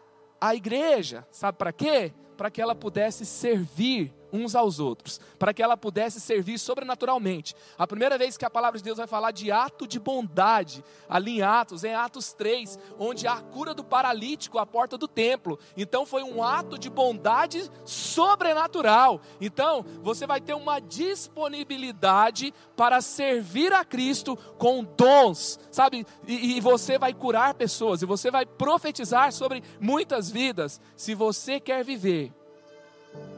a 0.40 0.54
igreja. 0.54 1.26
Sabe 1.32 1.58
para 1.58 1.72
quê? 1.72 2.12
Para 2.36 2.52
que 2.52 2.62
ela 2.62 2.74
pudesse 2.76 3.26
servir 3.26 4.14
uns 4.34 4.56
aos 4.56 4.80
outros, 4.80 5.20
para 5.38 5.54
que 5.54 5.62
ela 5.62 5.76
pudesse 5.76 6.20
servir 6.20 6.58
sobrenaturalmente. 6.58 7.54
A 7.78 7.86
primeira 7.86 8.18
vez 8.18 8.36
que 8.36 8.44
a 8.44 8.50
palavra 8.50 8.78
de 8.78 8.84
Deus 8.84 8.98
vai 8.98 9.06
falar 9.06 9.30
de 9.30 9.52
ato 9.52 9.86
de 9.86 10.00
bondade, 10.00 10.84
ali 11.08 11.38
em 11.38 11.42
Atos, 11.42 11.84
em 11.84 11.94
Atos 11.94 12.32
3, 12.32 12.78
onde 12.98 13.28
há 13.28 13.34
a 13.34 13.40
cura 13.40 13.72
do 13.72 13.84
paralítico 13.84 14.58
à 14.58 14.66
porta 14.66 14.98
do 14.98 15.06
templo. 15.06 15.58
Então 15.76 16.04
foi 16.04 16.24
um 16.24 16.42
ato 16.42 16.76
de 16.76 16.90
bondade 16.90 17.70
sobrenatural. 17.84 19.20
Então, 19.40 19.84
você 20.02 20.26
vai 20.26 20.40
ter 20.40 20.54
uma 20.54 20.80
disponibilidade 20.80 22.52
para 22.76 23.00
servir 23.00 23.72
a 23.72 23.84
Cristo 23.84 24.36
com 24.58 24.82
dons, 24.82 25.60
sabe? 25.70 26.04
E, 26.26 26.56
e 26.56 26.60
você 26.60 26.98
vai 26.98 27.14
curar 27.14 27.54
pessoas, 27.54 28.02
e 28.02 28.06
você 28.06 28.30
vai 28.30 28.44
profetizar 28.44 29.32
sobre 29.32 29.62
muitas 29.80 30.30
vidas. 30.30 30.80
Se 30.96 31.14
você 31.14 31.60
quer 31.60 31.84
viver 31.84 32.32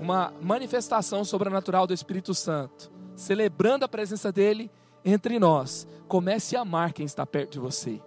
uma 0.01 0.33
manifestação 0.41 1.25
sobrenatural 1.25 1.87
do 1.87 1.95
Espírito 1.95 2.35
Santo, 2.35 2.91
celebrando 3.15 3.85
a 3.85 3.89
presença 3.89 4.31
dele 4.31 4.71
entre 5.05 5.39
nós. 5.39 5.87
Comece 6.09 6.57
a 6.57 6.61
amar 6.61 6.93
quem 6.93 7.07
está 7.07 7.25
perto 7.25 7.53
de 7.53 7.59
você. 7.59 8.01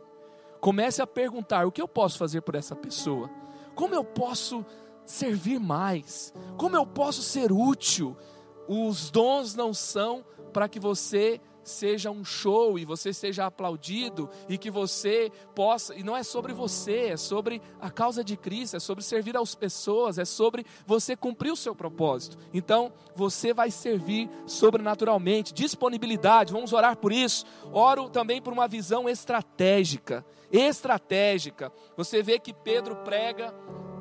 Comece 0.60 1.02
a 1.02 1.08
perguntar: 1.08 1.66
o 1.66 1.72
que 1.72 1.82
eu 1.82 1.88
posso 1.88 2.18
fazer 2.18 2.42
por 2.42 2.56
essa 2.56 2.76
pessoa? 2.76 3.30
Como 3.76 3.96
eu 3.96 4.04
posso 4.04 4.66
servir 5.06 5.60
mais? 5.60 6.34
Como 6.58 6.76
eu 6.76 6.86
posso 6.86 7.22
ser 7.22 7.52
útil? 7.52 8.16
Os 8.68 9.10
dons 9.10 9.56
não 9.56 9.74
são 9.74 10.24
para 10.54 10.68
que 10.68 10.80
você 10.80 11.42
seja 11.70 12.12
um 12.12 12.26
show 12.26 12.78
e 12.78 12.86
você 12.86 13.14
seja 13.14 13.46
aplaudido 13.46 14.30
e 14.48 14.58
que 14.58 14.70
você 14.72 15.32
possa, 15.56 15.96
e 15.96 16.04
não 16.04 16.16
é 16.16 16.24
sobre 16.24 16.54
você, 16.54 17.10
é 17.10 17.18
sobre 17.18 17.62
a 17.80 17.90
causa 17.90 18.24
de 18.24 18.36
Cristo, 18.36 18.78
é 18.78 18.80
sobre 18.80 19.04
servir 19.04 19.38
às 19.38 19.56
pessoas, 19.56 20.18
é 20.18 20.26
sobre 20.26 20.66
você 20.86 21.16
cumprir 21.16 21.52
o 21.52 21.56
seu 21.56 21.76
propósito. 21.76 22.38
Então, 22.54 22.92
você 23.16 23.54
vai 23.54 23.72
servir 23.72 24.30
sobrenaturalmente, 24.46 25.54
disponibilidade, 25.54 26.54
vamos 26.54 26.74
orar 26.74 26.98
por 26.98 27.12
isso. 27.12 27.46
Oro 27.72 28.10
também 28.10 28.42
por 28.42 28.52
uma 28.54 28.68
visão 28.68 29.08
estratégica, 29.08 30.26
estratégica. 30.52 31.72
Você 31.96 32.24
vê 32.24 32.40
que 32.40 32.54
Pedro 32.54 32.96
prega 32.98 33.54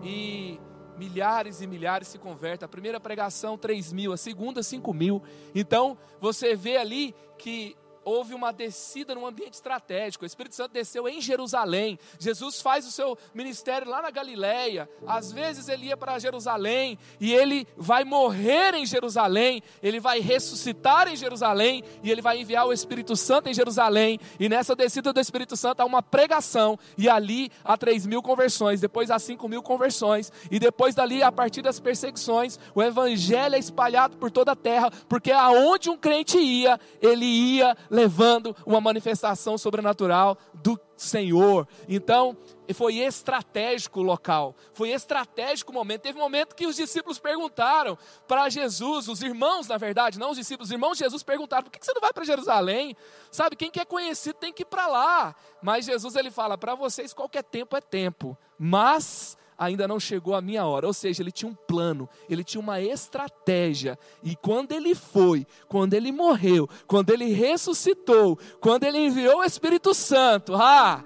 e 0.02 0.60
milhares 0.98 1.60
e 1.60 1.66
milhares 1.66 2.08
se 2.08 2.18
convertem. 2.18 2.66
A 2.66 2.68
primeira 2.68 2.98
pregação, 2.98 3.56
3 3.56 3.92
mil, 3.92 4.12
a 4.12 4.16
segunda, 4.16 4.62
5 4.62 4.92
mil. 4.92 5.22
Então, 5.54 5.96
você 6.20 6.54
vê 6.54 6.76
ali 6.76 7.14
que 7.38 7.76
houve 8.08 8.34
uma 8.34 8.52
descida 8.52 9.14
num 9.14 9.26
ambiente 9.26 9.54
estratégico. 9.54 10.24
O 10.24 10.26
Espírito 10.26 10.54
Santo 10.54 10.72
desceu 10.72 11.06
em 11.08 11.20
Jerusalém. 11.20 11.98
Jesus 12.18 12.60
faz 12.62 12.86
o 12.86 12.90
seu 12.90 13.18
ministério 13.34 13.88
lá 13.88 14.00
na 14.00 14.10
Galileia. 14.10 14.88
Às 15.06 15.30
vezes 15.30 15.68
ele 15.68 15.86
ia 15.86 15.96
para 15.96 16.18
Jerusalém 16.18 16.98
e 17.20 17.32
ele 17.32 17.66
vai 17.76 18.04
morrer 18.04 18.74
em 18.74 18.86
Jerusalém, 18.86 19.62
ele 19.82 20.00
vai 20.00 20.20
ressuscitar 20.20 21.08
em 21.08 21.16
Jerusalém 21.16 21.84
e 22.02 22.10
ele 22.10 22.22
vai 22.22 22.40
enviar 22.40 22.66
o 22.66 22.72
Espírito 22.72 23.14
Santo 23.14 23.48
em 23.48 23.54
Jerusalém. 23.54 24.18
E 24.40 24.48
nessa 24.48 24.74
descida 24.74 25.12
do 25.12 25.20
Espírito 25.20 25.56
Santo 25.56 25.80
há 25.80 25.84
uma 25.84 26.02
pregação 26.02 26.78
e 26.96 27.08
ali 27.08 27.50
há 27.62 27.76
três 27.76 28.06
mil 28.06 28.22
conversões, 28.22 28.80
depois 28.80 29.10
há 29.10 29.18
cinco 29.18 29.48
mil 29.48 29.62
conversões 29.62 30.32
e 30.50 30.58
depois 30.58 30.94
dali, 30.94 31.22
a 31.22 31.30
partir 31.30 31.60
das 31.60 31.78
perseguições, 31.78 32.58
o 32.74 32.82
evangelho 32.82 33.54
é 33.54 33.58
espalhado 33.58 34.16
por 34.16 34.30
toda 34.30 34.52
a 34.52 34.56
terra, 34.56 34.90
porque 35.08 35.30
aonde 35.30 35.90
um 35.90 35.96
crente 35.96 36.38
ia, 36.38 36.80
ele 37.02 37.26
ia 37.26 37.76
levando 37.98 38.54
uma 38.64 38.80
manifestação 38.80 39.58
sobrenatural 39.58 40.38
do 40.54 40.78
Senhor. 40.96 41.66
Então, 41.88 42.36
foi 42.72 42.98
estratégico 42.98 44.00
o 44.00 44.02
local, 44.02 44.54
foi 44.72 44.90
estratégico 44.90 45.72
o 45.72 45.74
momento. 45.74 46.02
Teve 46.02 46.18
um 46.18 46.22
momento 46.22 46.54
que 46.54 46.66
os 46.66 46.76
discípulos 46.76 47.18
perguntaram 47.18 47.98
para 48.28 48.48
Jesus, 48.48 49.08
os 49.08 49.20
irmãos, 49.20 49.66
na 49.66 49.76
verdade, 49.76 50.18
não 50.18 50.30
os 50.30 50.36
discípulos, 50.36 50.68
os 50.68 50.72
irmãos 50.72 50.96
de 50.96 51.04
Jesus 51.04 51.22
perguntaram: 51.24 51.64
por 51.64 51.72
que 51.72 51.84
você 51.84 51.92
não 51.92 52.00
vai 52.00 52.12
para 52.12 52.24
Jerusalém? 52.24 52.96
Sabe, 53.32 53.56
quem 53.56 53.70
quer 53.70 53.86
conhecido 53.86 54.36
tem 54.36 54.52
que 54.52 54.62
ir 54.62 54.66
para 54.66 54.86
lá. 54.86 55.34
Mas 55.60 55.84
Jesus 55.84 56.14
ele 56.14 56.30
fala: 56.30 56.56
para 56.56 56.74
vocês 56.74 57.12
qualquer 57.12 57.42
tempo 57.42 57.76
é 57.76 57.80
tempo, 57.80 58.38
mas 58.58 59.36
ainda 59.58 59.88
não 59.88 59.98
chegou 59.98 60.34
a 60.34 60.40
minha 60.40 60.64
hora. 60.64 60.86
Ou 60.86 60.92
seja, 60.92 61.22
ele 61.22 61.32
tinha 61.32 61.50
um 61.50 61.54
plano, 61.54 62.08
ele 62.30 62.44
tinha 62.44 62.60
uma 62.60 62.80
estratégia. 62.80 63.98
E 64.22 64.36
quando 64.36 64.72
ele 64.72 64.94
foi, 64.94 65.46
quando 65.66 65.94
ele 65.94 66.12
morreu, 66.12 66.68
quando 66.86 67.10
ele 67.10 67.32
ressuscitou, 67.32 68.38
quando 68.60 68.84
ele 68.84 68.98
enviou 68.98 69.40
o 69.40 69.44
Espírito 69.44 69.92
Santo, 69.92 70.54
ah, 70.54 71.04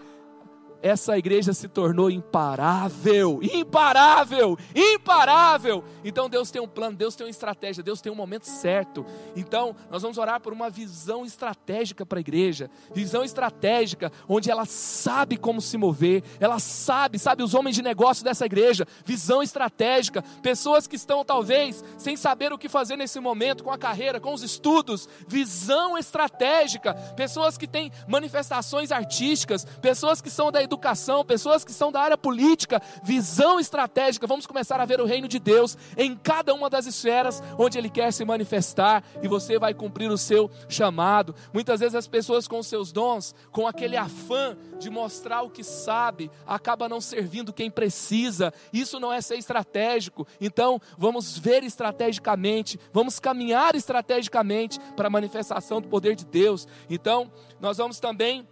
essa 0.82 1.16
igreja 1.16 1.54
se 1.54 1.68
tornou 1.68 2.10
imparável, 2.10 3.38
imparável, 3.40 4.58
imparável. 4.74 5.84
Então 6.04 6.28
Deus 6.28 6.50
tem 6.50 6.60
um 6.60 6.66
plano, 6.66 6.96
Deus 6.96 7.14
tem 7.14 7.24
uma 7.24 7.30
estratégia, 7.30 7.84
Deus 7.84 8.00
tem 8.00 8.10
um 8.10 8.16
momento 8.16 8.46
certo. 8.46 9.06
Então 9.36 9.76
nós 9.88 10.02
vamos 10.02 10.18
orar 10.18 10.40
por 10.40 10.52
uma 10.52 10.68
visão 10.68 11.24
estratégica 11.24 12.04
para 12.04 12.18
a 12.18 12.20
igreja, 12.20 12.68
visão 12.92 13.22
estratégica 13.22 14.10
onde 14.28 14.50
ela 14.50 14.64
sabe 14.64 15.36
como 15.36 15.60
se 15.60 15.78
mover, 15.78 16.24
ela 16.40 16.58
sabe, 16.58 17.18
sabe 17.18 17.44
os 17.44 17.54
homens 17.54 17.76
de 17.76 17.82
negócio 17.82 18.24
dessa 18.24 18.44
igreja, 18.44 18.86
visão 19.04 19.40
estratégica, 19.42 20.22
pessoas 20.42 20.88
que 20.88 20.96
estão 20.96 21.24
talvez 21.24 21.84
sem 21.96 22.16
saber 22.16 22.52
o 22.52 22.58
que 22.58 22.68
fazer 22.68 22.96
nesse 22.96 23.20
momento 23.20 23.62
com 23.62 23.70
a 23.70 23.78
carreira, 23.78 24.20
com 24.20 24.34
os 24.34 24.42
estudos, 24.42 25.08
visão 25.28 25.96
estratégica, 25.96 26.94
pessoas 27.14 27.56
que 27.56 27.68
têm 27.68 27.92
manifestações 28.08 28.90
artísticas, 28.90 29.64
pessoas 29.80 30.20
que 30.20 30.30
são 30.30 30.50
da 30.50 30.60
educação, 30.72 31.24
pessoas 31.24 31.64
que 31.64 31.72
são 31.72 31.92
da 31.92 32.00
área 32.00 32.16
política, 32.16 32.80
visão 33.02 33.60
estratégica. 33.60 34.26
Vamos 34.26 34.46
começar 34.46 34.80
a 34.80 34.86
ver 34.86 35.00
o 35.00 35.04
reino 35.04 35.28
de 35.28 35.38
Deus 35.38 35.76
em 35.96 36.16
cada 36.16 36.54
uma 36.54 36.70
das 36.70 36.86
esferas 36.86 37.42
onde 37.58 37.78
Ele 37.78 37.90
quer 37.90 38.12
se 38.12 38.24
manifestar 38.24 39.04
e 39.22 39.28
você 39.28 39.58
vai 39.58 39.74
cumprir 39.74 40.10
o 40.10 40.16
seu 40.16 40.50
chamado. 40.68 41.34
Muitas 41.52 41.80
vezes 41.80 41.94
as 41.94 42.08
pessoas 42.08 42.48
com 42.48 42.62
seus 42.62 42.90
dons, 42.90 43.34
com 43.50 43.66
aquele 43.66 43.96
afã 43.96 44.56
de 44.78 44.88
mostrar 44.88 45.42
o 45.42 45.50
que 45.50 45.62
sabe, 45.62 46.30
acaba 46.46 46.88
não 46.88 47.00
servindo 47.00 47.52
quem 47.52 47.70
precisa. 47.70 48.52
Isso 48.72 48.98
não 48.98 49.12
é 49.12 49.20
ser 49.20 49.36
estratégico. 49.36 50.26
Então, 50.40 50.80
vamos 50.96 51.38
ver 51.38 51.62
estrategicamente, 51.62 52.80
vamos 52.92 53.20
caminhar 53.20 53.74
estrategicamente 53.76 54.80
para 54.96 55.06
a 55.06 55.10
manifestação 55.10 55.80
do 55.80 55.88
poder 55.88 56.16
de 56.16 56.24
Deus. 56.24 56.66
Então, 56.88 57.30
nós 57.60 57.76
vamos 57.76 58.00
também 58.00 58.46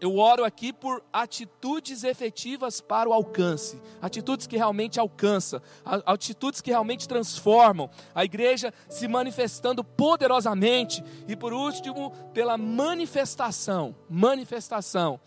eu 0.00 0.18
oro 0.18 0.44
aqui 0.44 0.72
por 0.72 1.02
atitudes 1.12 2.04
efetivas 2.04 2.80
para 2.80 3.08
o 3.08 3.12
alcance, 3.12 3.80
atitudes 4.02 4.46
que 4.46 4.56
realmente 4.56 5.00
alcançam, 5.00 5.60
atitudes 6.04 6.60
que 6.60 6.70
realmente 6.70 7.08
transformam, 7.08 7.88
a 8.14 8.24
igreja 8.24 8.72
se 8.88 9.08
manifestando 9.08 9.82
poderosamente 9.82 11.02
e 11.28 11.36
por 11.36 11.52
último, 11.52 12.10
pela 12.32 12.58
manifestação, 12.58 13.94
manifestação, 14.08 15.18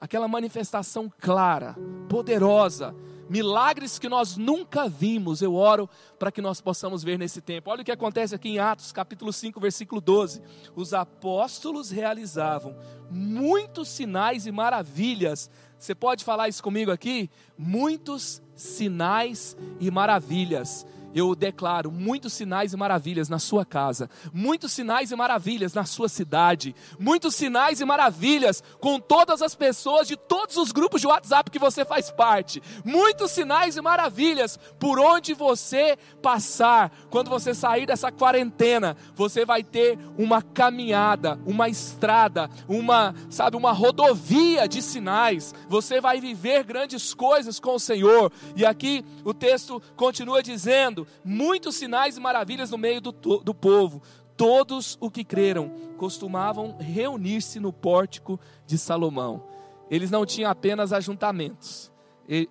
aquela 0.00 0.26
manifestação 0.26 1.12
clara, 1.20 1.76
poderosa 2.08 2.94
milagres 3.30 3.96
que 3.96 4.08
nós 4.08 4.36
nunca 4.36 4.88
vimos, 4.88 5.40
eu 5.40 5.54
oro 5.54 5.88
para 6.18 6.32
que 6.32 6.42
nós 6.42 6.60
possamos 6.60 7.04
ver 7.04 7.16
nesse 7.16 7.40
tempo. 7.40 7.70
Olha 7.70 7.82
o 7.82 7.84
que 7.84 7.92
acontece 7.92 8.34
aqui 8.34 8.48
em 8.48 8.58
Atos, 8.58 8.90
capítulo 8.90 9.32
5, 9.32 9.60
versículo 9.60 10.00
12. 10.00 10.42
Os 10.74 10.92
apóstolos 10.92 11.90
realizavam 11.92 12.74
muitos 13.08 13.88
sinais 13.88 14.46
e 14.46 14.52
maravilhas. 14.52 15.48
Você 15.78 15.94
pode 15.94 16.24
falar 16.24 16.48
isso 16.48 16.60
comigo 16.60 16.90
aqui? 16.90 17.30
Muitos 17.56 18.42
sinais 18.56 19.56
e 19.78 19.92
maravilhas 19.92 20.84
eu 21.14 21.34
declaro 21.34 21.90
muitos 21.90 22.32
sinais 22.32 22.72
e 22.72 22.76
maravilhas 22.76 23.28
na 23.28 23.38
sua 23.38 23.64
casa, 23.64 24.08
muitos 24.32 24.72
sinais 24.72 25.10
e 25.10 25.16
maravilhas 25.16 25.74
na 25.74 25.84
sua 25.84 26.08
cidade, 26.08 26.74
muitos 26.98 27.34
sinais 27.34 27.80
e 27.80 27.84
maravilhas 27.84 28.62
com 28.80 28.98
todas 29.00 29.42
as 29.42 29.54
pessoas 29.54 30.06
de 30.06 30.16
todos 30.16 30.56
os 30.56 30.72
grupos 30.72 31.00
de 31.00 31.06
WhatsApp 31.06 31.50
que 31.50 31.58
você 31.58 31.84
faz 31.84 32.10
parte, 32.10 32.62
muitos 32.84 33.30
sinais 33.30 33.76
e 33.76 33.80
maravilhas 33.80 34.58
por 34.78 34.98
onde 34.98 35.34
você 35.34 35.96
passar. 36.22 36.92
Quando 37.10 37.30
você 37.30 37.54
sair 37.54 37.86
dessa 37.86 38.12
quarentena, 38.12 38.96
você 39.14 39.44
vai 39.44 39.62
ter 39.62 39.98
uma 40.16 40.42
caminhada, 40.42 41.38
uma 41.46 41.68
estrada, 41.68 42.48
uma, 42.68 43.14
sabe, 43.28 43.56
uma 43.56 43.72
rodovia 43.72 44.68
de 44.68 44.82
sinais. 44.82 45.54
Você 45.68 46.00
vai 46.00 46.20
viver 46.20 46.64
grandes 46.64 47.14
coisas 47.14 47.58
com 47.58 47.74
o 47.74 47.80
Senhor. 47.80 48.32
E 48.56 48.64
aqui 48.64 49.04
o 49.24 49.34
texto 49.34 49.82
continua 49.96 50.42
dizendo 50.42 50.99
muitos 51.24 51.76
sinais 51.76 52.16
e 52.16 52.20
maravilhas 52.20 52.70
no 52.70 52.78
meio 52.78 53.00
do, 53.00 53.12
do 53.12 53.54
povo. 53.54 54.02
Todos 54.36 54.96
os 55.00 55.10
que 55.10 55.24
creram 55.24 55.70
costumavam 55.96 56.76
reunir-se 56.78 57.60
no 57.60 57.72
pórtico 57.72 58.40
de 58.66 58.78
Salomão. 58.78 59.42
Eles 59.90 60.10
não 60.10 60.24
tinham 60.24 60.50
apenas 60.50 60.92
ajuntamentos. 60.92 61.90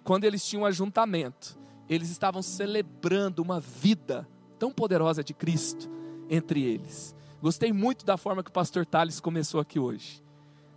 Quando 0.04 0.26
eles 0.26 0.46
tinham 0.46 0.66
ajuntamento, 0.66 1.58
eles 1.88 2.10
estavam 2.10 2.42
celebrando 2.42 3.42
uma 3.42 3.60
vida 3.60 4.28
tão 4.60 4.72
poderosa 4.72 5.24
de 5.24 5.34
Cristo 5.34 5.90
entre 6.30 6.62
eles. 6.64 7.16
Gostei 7.42 7.72
muito 7.72 8.06
da 8.06 8.18
forma 8.18 8.44
que 8.44 8.50
o 8.50 8.54
pastor 8.54 8.86
Tales 8.86 9.20
começou 9.20 9.60
aqui 9.60 9.80
hoje. 9.80 10.22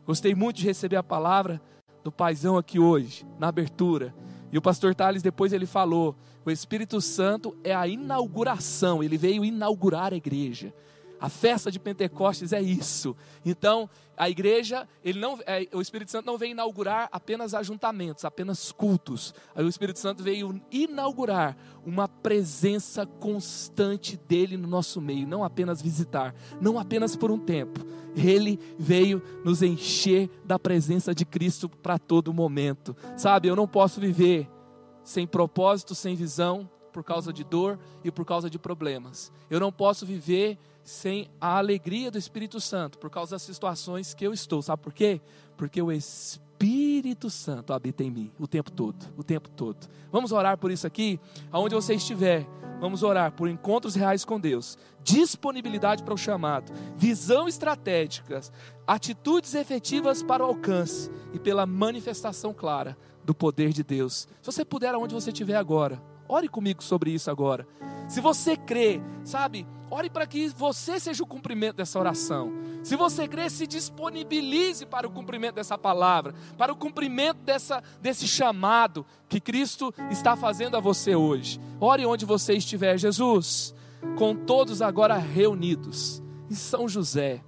Gostei 0.07 0.35
muito 0.35 0.57
de 0.57 0.65
receber 0.65 0.97
a 0.97 1.03
palavra 1.03 1.61
do 2.03 2.11
paizão 2.11 2.57
aqui 2.57 2.79
hoje, 2.79 3.27
na 3.39 3.49
abertura. 3.49 4.15
E 4.53 4.59
o 4.59 4.63
pastor 4.63 4.95
Tales 4.95 5.23
depois 5.23 5.53
ele 5.53 5.67
falou 5.67 6.15
o 6.45 6.51
Espírito 6.51 7.01
Santo 7.01 7.57
é 7.65 7.75
a 7.75 7.87
inauguração, 7.87 9.03
ele 9.03 9.17
veio 9.17 9.45
inaugurar 9.45 10.13
a 10.13 10.17
igreja. 10.17 10.75
A 11.23 11.29
festa 11.29 11.71
de 11.71 11.79
Pentecostes 11.79 12.53
é 12.53 12.61
isso. 12.61 13.15
Então, 13.47 13.89
a 14.17 14.29
igreja, 14.29 14.89
ele 15.05 15.21
não, 15.21 15.39
é, 15.47 15.69
o 15.73 15.81
Espírito 15.81 16.11
Santo 16.11 16.27
não 16.27 16.37
veio 16.37 16.51
inaugurar 16.51 17.09
apenas 17.13 17.55
ajuntamentos, 17.55 18.25
apenas 18.25 18.73
cultos. 18.73 19.33
O 19.55 19.69
Espírito 19.69 20.01
Santo 20.01 20.21
veio 20.21 20.61
inaugurar 20.69 21.57
uma 21.87 22.09
presença 22.09 23.07
constante 23.07 24.17
dele 24.17 24.57
no 24.57 24.67
nosso 24.67 25.01
meio, 25.01 25.25
não 25.25 25.45
apenas 25.45 25.81
visitar, 25.81 26.35
não 26.61 26.77
apenas 26.77 27.15
por 27.15 27.31
um 27.31 27.39
tempo. 27.39 27.79
Ele 28.17 28.59
veio 28.77 29.23
nos 29.45 29.63
encher 29.63 30.29
da 30.45 30.59
presença 30.59 31.15
de 31.15 31.25
Cristo 31.25 31.69
para 31.69 32.01
todo 32.01 32.35
momento. 32.35 32.97
Sabe, 33.17 33.47
eu 33.47 33.55
não 33.55 33.69
posso 33.69 34.01
viver 34.01 34.51
sem 35.05 35.25
propósito, 35.25 35.95
sem 35.95 36.17
visão, 36.17 36.69
por 36.93 37.03
causa 37.03 37.33
de 37.33 37.43
dor 37.43 37.79
e 38.05 38.11
por 38.11 38.25
causa 38.25 38.51
de 38.51 38.59
problemas. 38.59 39.33
Eu 39.49 39.59
não 39.59 39.73
posso 39.73 40.05
viver 40.05 40.59
sem 40.83 41.29
a 41.41 41.59
alegria 41.59 42.11
do 42.11 42.19
Espírito 42.19 42.61
Santo, 42.61 42.99
por 42.99 43.11
causa 43.11 43.33
das 43.33 43.43
situações 43.43 44.15
que 44.15 44.27
eu 44.27 44.33
estou. 44.33 44.63
Sabe 44.63 44.83
por 44.83 44.93
quê? 44.93 45.21
Porque 45.57 45.81
o 45.81 45.93
Espírito 45.93 47.31
Santo 47.31 47.73
habita 47.73 48.03
em 48.03 48.11
mim 48.11 48.33
o 48.39 48.47
tempo 48.47 48.71
todo, 48.71 49.13
o 49.17 49.23
tempo 49.23 49.49
todo. 49.49 49.87
Vamos 50.11 50.33
orar 50.33 50.59
por 50.59 50.71
isso 50.71 50.87
aqui, 50.87 51.21
aonde 51.51 51.75
você 51.75 51.95
estiver. 51.95 52.47
Vamos 52.81 53.05
orar 53.05 53.31
por 53.31 53.49
encontros 53.49 53.95
reais 53.95 54.25
com 54.25 54.41
Deus, 54.41 54.77
disponibilidade 55.05 56.03
para 56.03 56.15
o 56.15 56.19
chamado, 56.19 56.73
visão 56.97 57.47
estratégica, 57.47 58.41
atitudes 58.85 59.55
efetivas 59.55 60.21
para 60.21 60.45
o 60.45 60.49
alcance 60.49 61.09
e 61.33 61.39
pela 61.39 61.65
manifestação 61.65 62.53
clara 62.53 62.99
do 63.25 63.33
poder 63.33 63.73
de 63.73 63.85
Deus. 63.85 64.27
Se 64.41 64.47
você 64.47 64.65
puder, 64.65 64.93
aonde 64.95 65.15
você 65.15 65.31
estiver 65.31 65.55
agora, 65.55 66.03
ore 66.29 66.49
comigo 66.49 66.83
sobre 66.83 67.13
isso 67.13 67.31
agora. 67.31 67.67
Se 68.09 68.21
você 68.21 68.57
crê, 68.57 69.01
sabe, 69.23 69.65
ore 69.93 70.09
para 70.09 70.27
que 70.27 70.49
você 70.49 70.99
seja 70.99 71.23
o 71.23 71.27
cumprimento 71.27 71.77
dessa 71.77 71.99
oração. 71.99 72.51
Se 72.83 72.97
você 72.97 73.29
crê, 73.29 73.51
se 73.51 73.67
disponibilize 73.67 74.87
para 74.87 75.07
o 75.07 75.11
cumprimento 75.11 75.57
dessa 75.57 75.77
palavra, 75.77 76.35
para 76.57 76.73
o 76.73 76.77
cumprimento 76.77 77.41
dessa, 77.43 77.83
desse 78.01 78.27
chamado 78.27 79.05
que 79.29 79.39
Cristo 79.39 79.95
está 80.11 80.35
fazendo 80.35 80.79
a 80.79 80.81
você 80.81 81.15
hoje. 81.15 81.61
Ore 81.79 82.07
onde 82.07 82.25
você 82.25 82.55
estiver, 82.55 82.97
Jesus, 82.97 83.75
com 84.17 84.35
todos 84.35 84.81
agora 84.81 85.19
reunidos 85.19 86.23
em 86.51 86.55
São 86.55 86.89
José, 86.89 87.45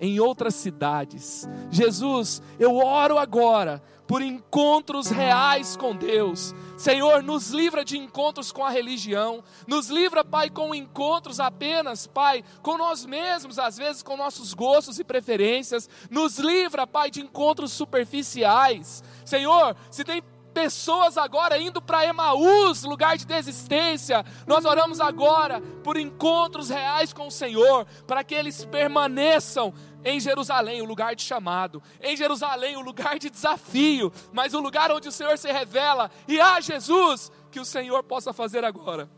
em 0.00 0.18
outras 0.18 0.56
cidades. 0.56 1.48
Jesus, 1.70 2.42
eu 2.58 2.76
oro 2.76 3.18
agora 3.18 3.80
por 4.04 4.20
encontros 4.20 5.10
reais 5.10 5.76
com 5.76 5.94
Deus. 5.94 6.54
Senhor, 6.76 7.22
nos 7.22 7.50
livra 7.50 7.84
de 7.84 7.96
encontros 7.96 8.50
com 8.50 8.64
a 8.64 8.70
religião, 8.70 9.42
nos 9.66 9.88
livra, 9.88 10.24
Pai, 10.24 10.50
com 10.50 10.74
encontros 10.74 11.38
apenas, 11.38 12.06
Pai, 12.06 12.44
com 12.62 12.76
nós 12.76 13.06
mesmos, 13.06 13.58
às 13.58 13.76
vezes 13.76 14.02
com 14.02 14.16
nossos 14.16 14.52
gostos 14.52 14.98
e 14.98 15.04
preferências, 15.04 15.88
nos 16.10 16.38
livra, 16.38 16.86
Pai, 16.86 17.10
de 17.10 17.20
encontros 17.20 17.72
superficiais. 17.72 19.02
Senhor, 19.24 19.76
se 19.90 20.04
tem 20.04 20.22
pessoas 20.54 21.18
agora 21.18 21.58
indo 21.58 21.82
para 21.82 22.06
Emaús, 22.06 22.84
lugar 22.84 23.18
de 23.18 23.26
desistência. 23.26 24.24
Nós 24.46 24.64
oramos 24.64 25.00
agora 25.00 25.60
por 25.82 25.96
encontros 25.96 26.70
reais 26.70 27.12
com 27.12 27.26
o 27.26 27.30
Senhor, 27.30 27.84
para 28.06 28.22
que 28.22 28.34
eles 28.34 28.64
permaneçam 28.64 29.74
em 30.04 30.20
Jerusalém, 30.20 30.80
o 30.80 30.84
lugar 30.84 31.16
de 31.16 31.22
chamado, 31.22 31.82
em 32.00 32.16
Jerusalém, 32.16 32.76
o 32.76 32.80
lugar 32.80 33.18
de 33.18 33.28
desafio, 33.28 34.12
mas 34.32 34.54
o 34.54 34.60
lugar 34.60 34.92
onde 34.92 35.08
o 35.08 35.12
Senhor 35.12 35.36
se 35.36 35.50
revela. 35.50 36.10
E 36.28 36.40
ah, 36.40 36.60
Jesus, 36.60 37.32
que 37.50 37.58
o 37.58 37.64
Senhor 37.64 38.04
possa 38.04 38.32
fazer 38.32 38.64
agora 38.64 39.10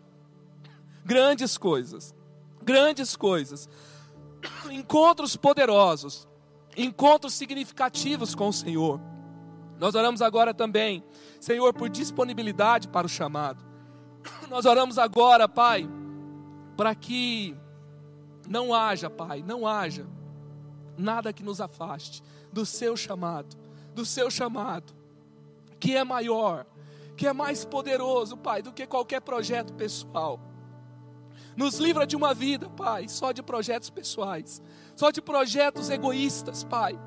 grandes 1.05 1.59
coisas, 1.59 2.14
grandes 2.62 3.14
coisas, 3.14 3.68
encontros 4.70 5.37
poderosos, 5.37 6.27
encontros 6.77 7.35
significativos 7.35 8.35
com 8.35 8.49
o 8.49 8.53
Senhor. 8.53 9.01
Nós 9.79 9.95
oramos 9.95 10.23
agora 10.23 10.55
também, 10.55 11.05
Senhor, 11.41 11.73
por 11.75 11.89
disponibilidade 11.89 12.89
para 12.89 13.07
o 13.07 13.11
chamado. 13.11 13.65
Nós 14.49 14.65
oramos 14.65 14.99
agora, 14.99 15.49
Pai, 15.49 15.89
para 16.77 16.95
que 16.95 17.55
não 18.49 18.75
haja, 18.75 19.11
Pai, 19.11 19.43
não 19.43 19.67
haja 19.67 20.07
nada 20.97 21.33
que 21.33 21.43
nos 21.43 21.61
afaste 21.61 22.23
do 22.53 22.65
seu 22.65 22.97
chamado, 22.97 23.57
do 23.95 24.05
seu 24.05 24.31
chamado. 24.31 24.95
que 25.79 25.95
é 25.95 26.03
maior, 26.03 26.65
que 27.17 27.27
é 27.27 27.33
mais 27.35 27.65
poderoso, 27.65 28.37
Pai, 28.37 28.62
do 28.62 28.73
que 28.73 28.87
qualquer 28.87 29.21
projeto 29.21 29.75
pessoal. 29.75 30.41
Nos 31.55 31.77
livra 31.77 32.07
de 32.07 32.17
uma 32.17 32.33
vida, 32.33 32.69
Pai, 32.71 33.09
só 33.09 33.31
de 33.31 33.43
projetos 33.43 33.91
pessoais, 33.91 34.62
só 34.95 35.11
de 35.11 35.21
projetos 35.21 35.91
egoístas, 35.91 36.65
Pai. 36.65 36.99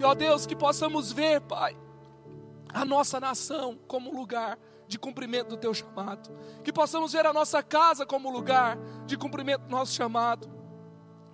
E 0.00 0.04
ó 0.04 0.14
Deus, 0.14 0.46
que 0.46 0.56
possamos 0.56 1.12
ver, 1.12 1.40
Pai, 1.42 1.76
a 2.72 2.84
nossa 2.84 3.18
nação 3.18 3.78
como 3.86 4.14
lugar 4.14 4.58
de 4.86 4.98
cumprimento 4.98 5.50
do 5.50 5.56
teu 5.56 5.74
chamado. 5.74 6.30
Que 6.64 6.72
possamos 6.72 7.12
ver 7.12 7.26
a 7.26 7.32
nossa 7.32 7.62
casa 7.62 8.06
como 8.06 8.30
lugar 8.30 8.78
de 9.06 9.16
cumprimento 9.16 9.62
do 9.62 9.70
nosso 9.70 9.92
chamado. 9.92 10.48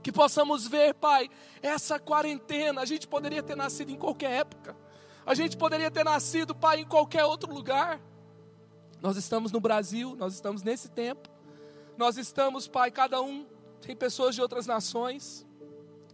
Que 0.02 0.12
possamos 0.12 0.66
ver, 0.66 0.94
Pai, 0.94 1.30
essa 1.62 1.98
quarentena. 1.98 2.82
A 2.82 2.84
gente 2.84 3.08
poderia 3.08 3.42
ter 3.42 3.56
nascido 3.56 3.90
em 3.90 3.96
qualquer 3.96 4.32
época. 4.32 4.76
A 5.24 5.34
gente 5.34 5.56
poderia 5.56 5.90
ter 5.90 6.04
nascido, 6.04 6.54
Pai, 6.54 6.80
em 6.80 6.84
qualquer 6.84 7.24
outro 7.24 7.52
lugar. 7.52 8.00
Nós 9.00 9.16
estamos 9.16 9.52
no 9.52 9.60
Brasil, 9.60 10.14
nós 10.16 10.34
estamos 10.34 10.62
nesse 10.62 10.90
tempo. 10.90 11.30
Nós 11.96 12.18
estamos, 12.18 12.66
Pai, 12.66 12.90
cada 12.90 13.22
um 13.22 13.46
tem 13.80 13.96
pessoas 13.96 14.34
de 14.34 14.42
outras 14.42 14.66
nações. 14.66 15.46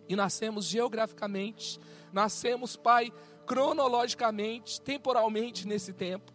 E 0.08 0.14
nascemos 0.14 0.66
geograficamente. 0.66 1.80
Nascemos, 2.12 2.76
Pai, 2.76 3.12
cronologicamente, 3.50 4.80
temporalmente 4.80 5.66
nesse 5.66 5.92
tempo. 5.92 6.32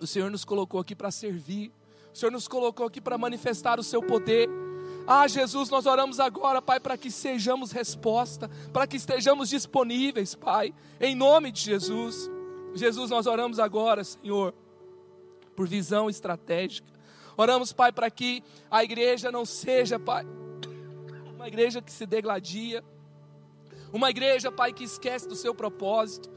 O 0.00 0.08
Senhor 0.08 0.28
nos 0.28 0.44
colocou 0.44 0.80
aqui 0.80 0.92
para 0.92 1.12
servir. 1.12 1.70
O 2.12 2.18
Senhor 2.18 2.32
nos 2.32 2.48
colocou 2.48 2.84
aqui 2.84 3.00
para 3.00 3.16
manifestar 3.16 3.78
o 3.78 3.82
seu 3.84 4.02
poder. 4.02 4.48
Ah, 5.06 5.28
Jesus, 5.28 5.70
nós 5.70 5.86
oramos 5.86 6.18
agora, 6.18 6.60
Pai, 6.60 6.80
para 6.80 6.98
que 6.98 7.12
sejamos 7.12 7.70
resposta, 7.70 8.50
para 8.72 8.88
que 8.88 8.96
estejamos 8.96 9.48
disponíveis, 9.48 10.34
Pai, 10.34 10.74
em 11.00 11.14
nome 11.14 11.52
de 11.52 11.60
Jesus. 11.60 12.28
Jesus, 12.74 13.08
nós 13.08 13.28
oramos 13.28 13.60
agora, 13.60 14.02
Senhor, 14.02 14.52
por 15.54 15.68
visão 15.68 16.10
estratégica. 16.10 16.92
Oramos, 17.36 17.72
Pai, 17.72 17.92
para 17.92 18.10
que 18.10 18.42
a 18.68 18.82
igreja 18.82 19.30
não 19.30 19.46
seja, 19.46 19.96
Pai, 19.96 20.26
uma 21.36 21.46
igreja 21.46 21.80
que 21.80 21.92
se 21.92 22.04
degladia, 22.04 22.82
uma 23.96 24.10
igreja, 24.10 24.52
Pai, 24.52 24.72
que 24.72 24.84
esquece 24.84 25.26
do 25.26 25.34
seu 25.34 25.54
propósito. 25.54 26.30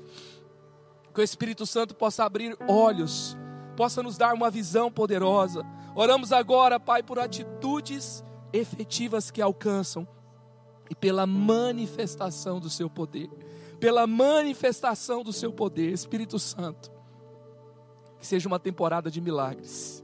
Que 1.14 1.22
o 1.22 1.24
Espírito 1.24 1.66
Santo 1.66 1.96
possa 1.96 2.24
abrir 2.24 2.58
olhos, 2.68 3.38
possa 3.76 4.02
nos 4.02 4.18
dar 4.18 4.34
uma 4.34 4.50
visão 4.50 4.92
poderosa. 4.92 5.64
Oramos 5.96 6.32
agora, 6.32 6.80
Pai, 6.80 7.04
por 7.04 7.20
atitudes 7.20 8.24
efetivas 8.54 9.30
que 9.30 9.42
alcançam 9.42 10.08
e 10.90 10.96
pela 10.96 11.28
manifestação 11.28 12.60
do 12.60 12.70
seu 12.70 12.90
poder. 12.90 13.30
Pela 13.80 14.06
manifestação 14.08 15.24
do 15.24 15.32
seu 15.32 15.52
poder, 15.52 15.92
Espírito 15.92 16.40
Santo. 16.40 16.92
Que 18.20 18.28
seja 18.28 18.48
uma 18.48 18.60
temporada 18.60 19.10
de 19.10 19.22
milagres. 19.22 20.04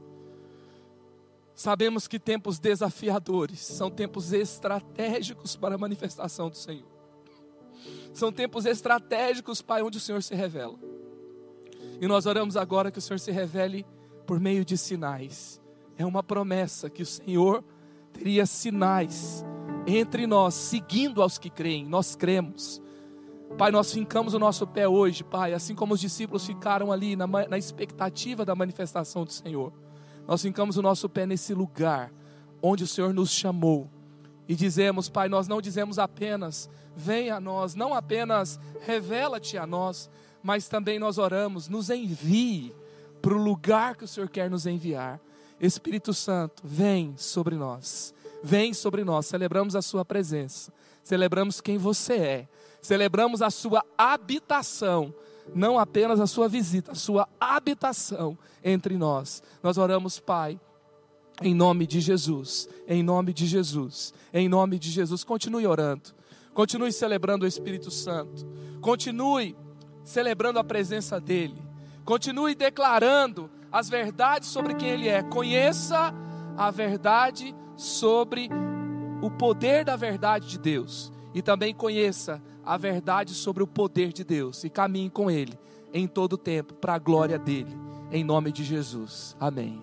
Sabemos 1.54 2.06
que 2.06 2.18
tempos 2.18 2.58
desafiadores 2.58 3.60
são 3.60 3.90
tempos 3.90 4.32
estratégicos 4.32 5.56
para 5.56 5.74
a 5.74 5.78
manifestação 5.78 6.50
do 6.50 6.56
Senhor. 6.56 6.95
São 8.12 8.32
tempos 8.32 8.66
estratégicos, 8.66 9.60
Pai, 9.62 9.82
onde 9.82 9.98
o 9.98 10.00
Senhor 10.00 10.22
se 10.22 10.34
revela. 10.34 10.78
E 12.00 12.06
nós 12.06 12.26
oramos 12.26 12.56
agora 12.56 12.90
que 12.90 12.98
o 12.98 13.02
Senhor 13.02 13.18
se 13.18 13.30
revele 13.30 13.86
por 14.26 14.40
meio 14.40 14.64
de 14.64 14.76
sinais. 14.76 15.60
É 15.96 16.04
uma 16.04 16.22
promessa 16.22 16.90
que 16.90 17.02
o 17.02 17.06
Senhor 17.06 17.64
teria 18.12 18.44
sinais 18.46 19.44
entre 19.86 20.26
nós, 20.26 20.54
seguindo 20.54 21.22
aos 21.22 21.38
que 21.38 21.48
creem. 21.48 21.86
Nós 21.86 22.14
cremos. 22.16 22.82
Pai, 23.56 23.70
nós 23.70 23.92
fincamos 23.92 24.34
o 24.34 24.38
nosso 24.38 24.66
pé 24.66 24.86
hoje, 24.86 25.24
Pai, 25.24 25.54
assim 25.54 25.74
como 25.74 25.94
os 25.94 26.00
discípulos 26.00 26.44
ficaram 26.44 26.92
ali 26.92 27.16
na, 27.16 27.26
na 27.26 27.56
expectativa 27.56 28.44
da 28.44 28.54
manifestação 28.54 29.24
do 29.24 29.32
Senhor. 29.32 29.72
Nós 30.26 30.42
fincamos 30.42 30.76
o 30.76 30.82
nosso 30.82 31.08
pé 31.08 31.24
nesse 31.24 31.54
lugar 31.54 32.12
onde 32.60 32.84
o 32.84 32.86
Senhor 32.86 33.14
nos 33.14 33.30
chamou. 33.30 33.88
E 34.48 34.54
dizemos, 34.54 35.08
Pai, 35.08 35.28
nós 35.28 35.48
não 35.48 35.60
dizemos 35.60 35.98
apenas 35.98 36.68
venha 36.96 37.36
a 37.36 37.40
nós, 37.40 37.74
não 37.74 37.92
apenas 37.92 38.58
revela-te 38.80 39.58
a 39.58 39.66
nós, 39.66 40.08
mas 40.42 40.68
também 40.68 40.98
nós 40.98 41.18
oramos, 41.18 41.68
nos 41.68 41.90
envie 41.90 42.74
para 43.20 43.34
o 43.34 43.42
lugar 43.42 43.96
que 43.96 44.04
o 44.04 44.08
Senhor 44.08 44.28
quer 44.30 44.48
nos 44.48 44.66
enviar. 44.66 45.20
Espírito 45.60 46.14
Santo, 46.14 46.62
vem 46.64 47.14
sobre 47.16 47.56
nós, 47.56 48.14
vem 48.42 48.72
sobre 48.72 49.04
nós, 49.04 49.26
celebramos 49.26 49.76
a 49.76 49.82
Sua 49.82 50.04
presença, 50.04 50.72
celebramos 51.02 51.60
quem 51.60 51.76
você 51.76 52.14
é, 52.14 52.48
celebramos 52.80 53.42
a 53.42 53.50
Sua 53.50 53.84
habitação, 53.98 55.14
não 55.54 55.78
apenas 55.78 56.20
a 56.20 56.26
Sua 56.26 56.48
visita, 56.48 56.92
a 56.92 56.94
Sua 56.94 57.28
habitação 57.40 58.38
entre 58.64 58.96
nós. 58.96 59.42
Nós 59.62 59.78
oramos, 59.78 60.18
Pai, 60.18 60.60
em 61.42 61.54
nome 61.54 61.86
de 61.86 62.00
Jesus, 62.00 62.68
em 62.88 63.02
nome 63.02 63.32
de 63.32 63.46
Jesus, 63.46 64.14
em 64.32 64.48
nome 64.48 64.78
de 64.78 64.90
Jesus. 64.90 65.22
Continue 65.24 65.66
orando. 65.66 66.14
Continue 66.54 66.92
celebrando 66.92 67.44
o 67.44 67.48
Espírito 67.48 67.90
Santo. 67.90 68.46
Continue 68.80 69.54
celebrando 70.04 70.58
a 70.58 70.64
presença 70.64 71.20
dEle. 71.20 71.62
Continue 72.04 72.54
declarando 72.54 73.50
as 73.70 73.88
verdades 73.90 74.48
sobre 74.48 74.74
quem 74.74 74.88
Ele 74.88 75.08
é. 75.08 75.22
Conheça 75.22 76.14
a 76.56 76.70
verdade 76.70 77.54
sobre 77.76 78.48
o 79.20 79.30
poder 79.30 79.84
da 79.84 79.96
verdade 79.96 80.48
de 80.48 80.58
Deus. 80.58 81.12
E 81.34 81.42
também 81.42 81.74
conheça 81.74 82.40
a 82.64 82.78
verdade 82.78 83.34
sobre 83.34 83.62
o 83.62 83.66
poder 83.66 84.12
de 84.12 84.24
Deus. 84.24 84.64
E 84.64 84.70
caminhe 84.70 85.10
com 85.10 85.30
Ele 85.30 85.58
em 85.92 86.06
todo 86.06 86.34
o 86.34 86.38
tempo, 86.38 86.74
para 86.74 86.94
a 86.94 86.98
glória 86.98 87.38
dEle. 87.38 87.76
Em 88.10 88.24
nome 88.24 88.52
de 88.52 88.64
Jesus. 88.64 89.36
Amém. 89.38 89.82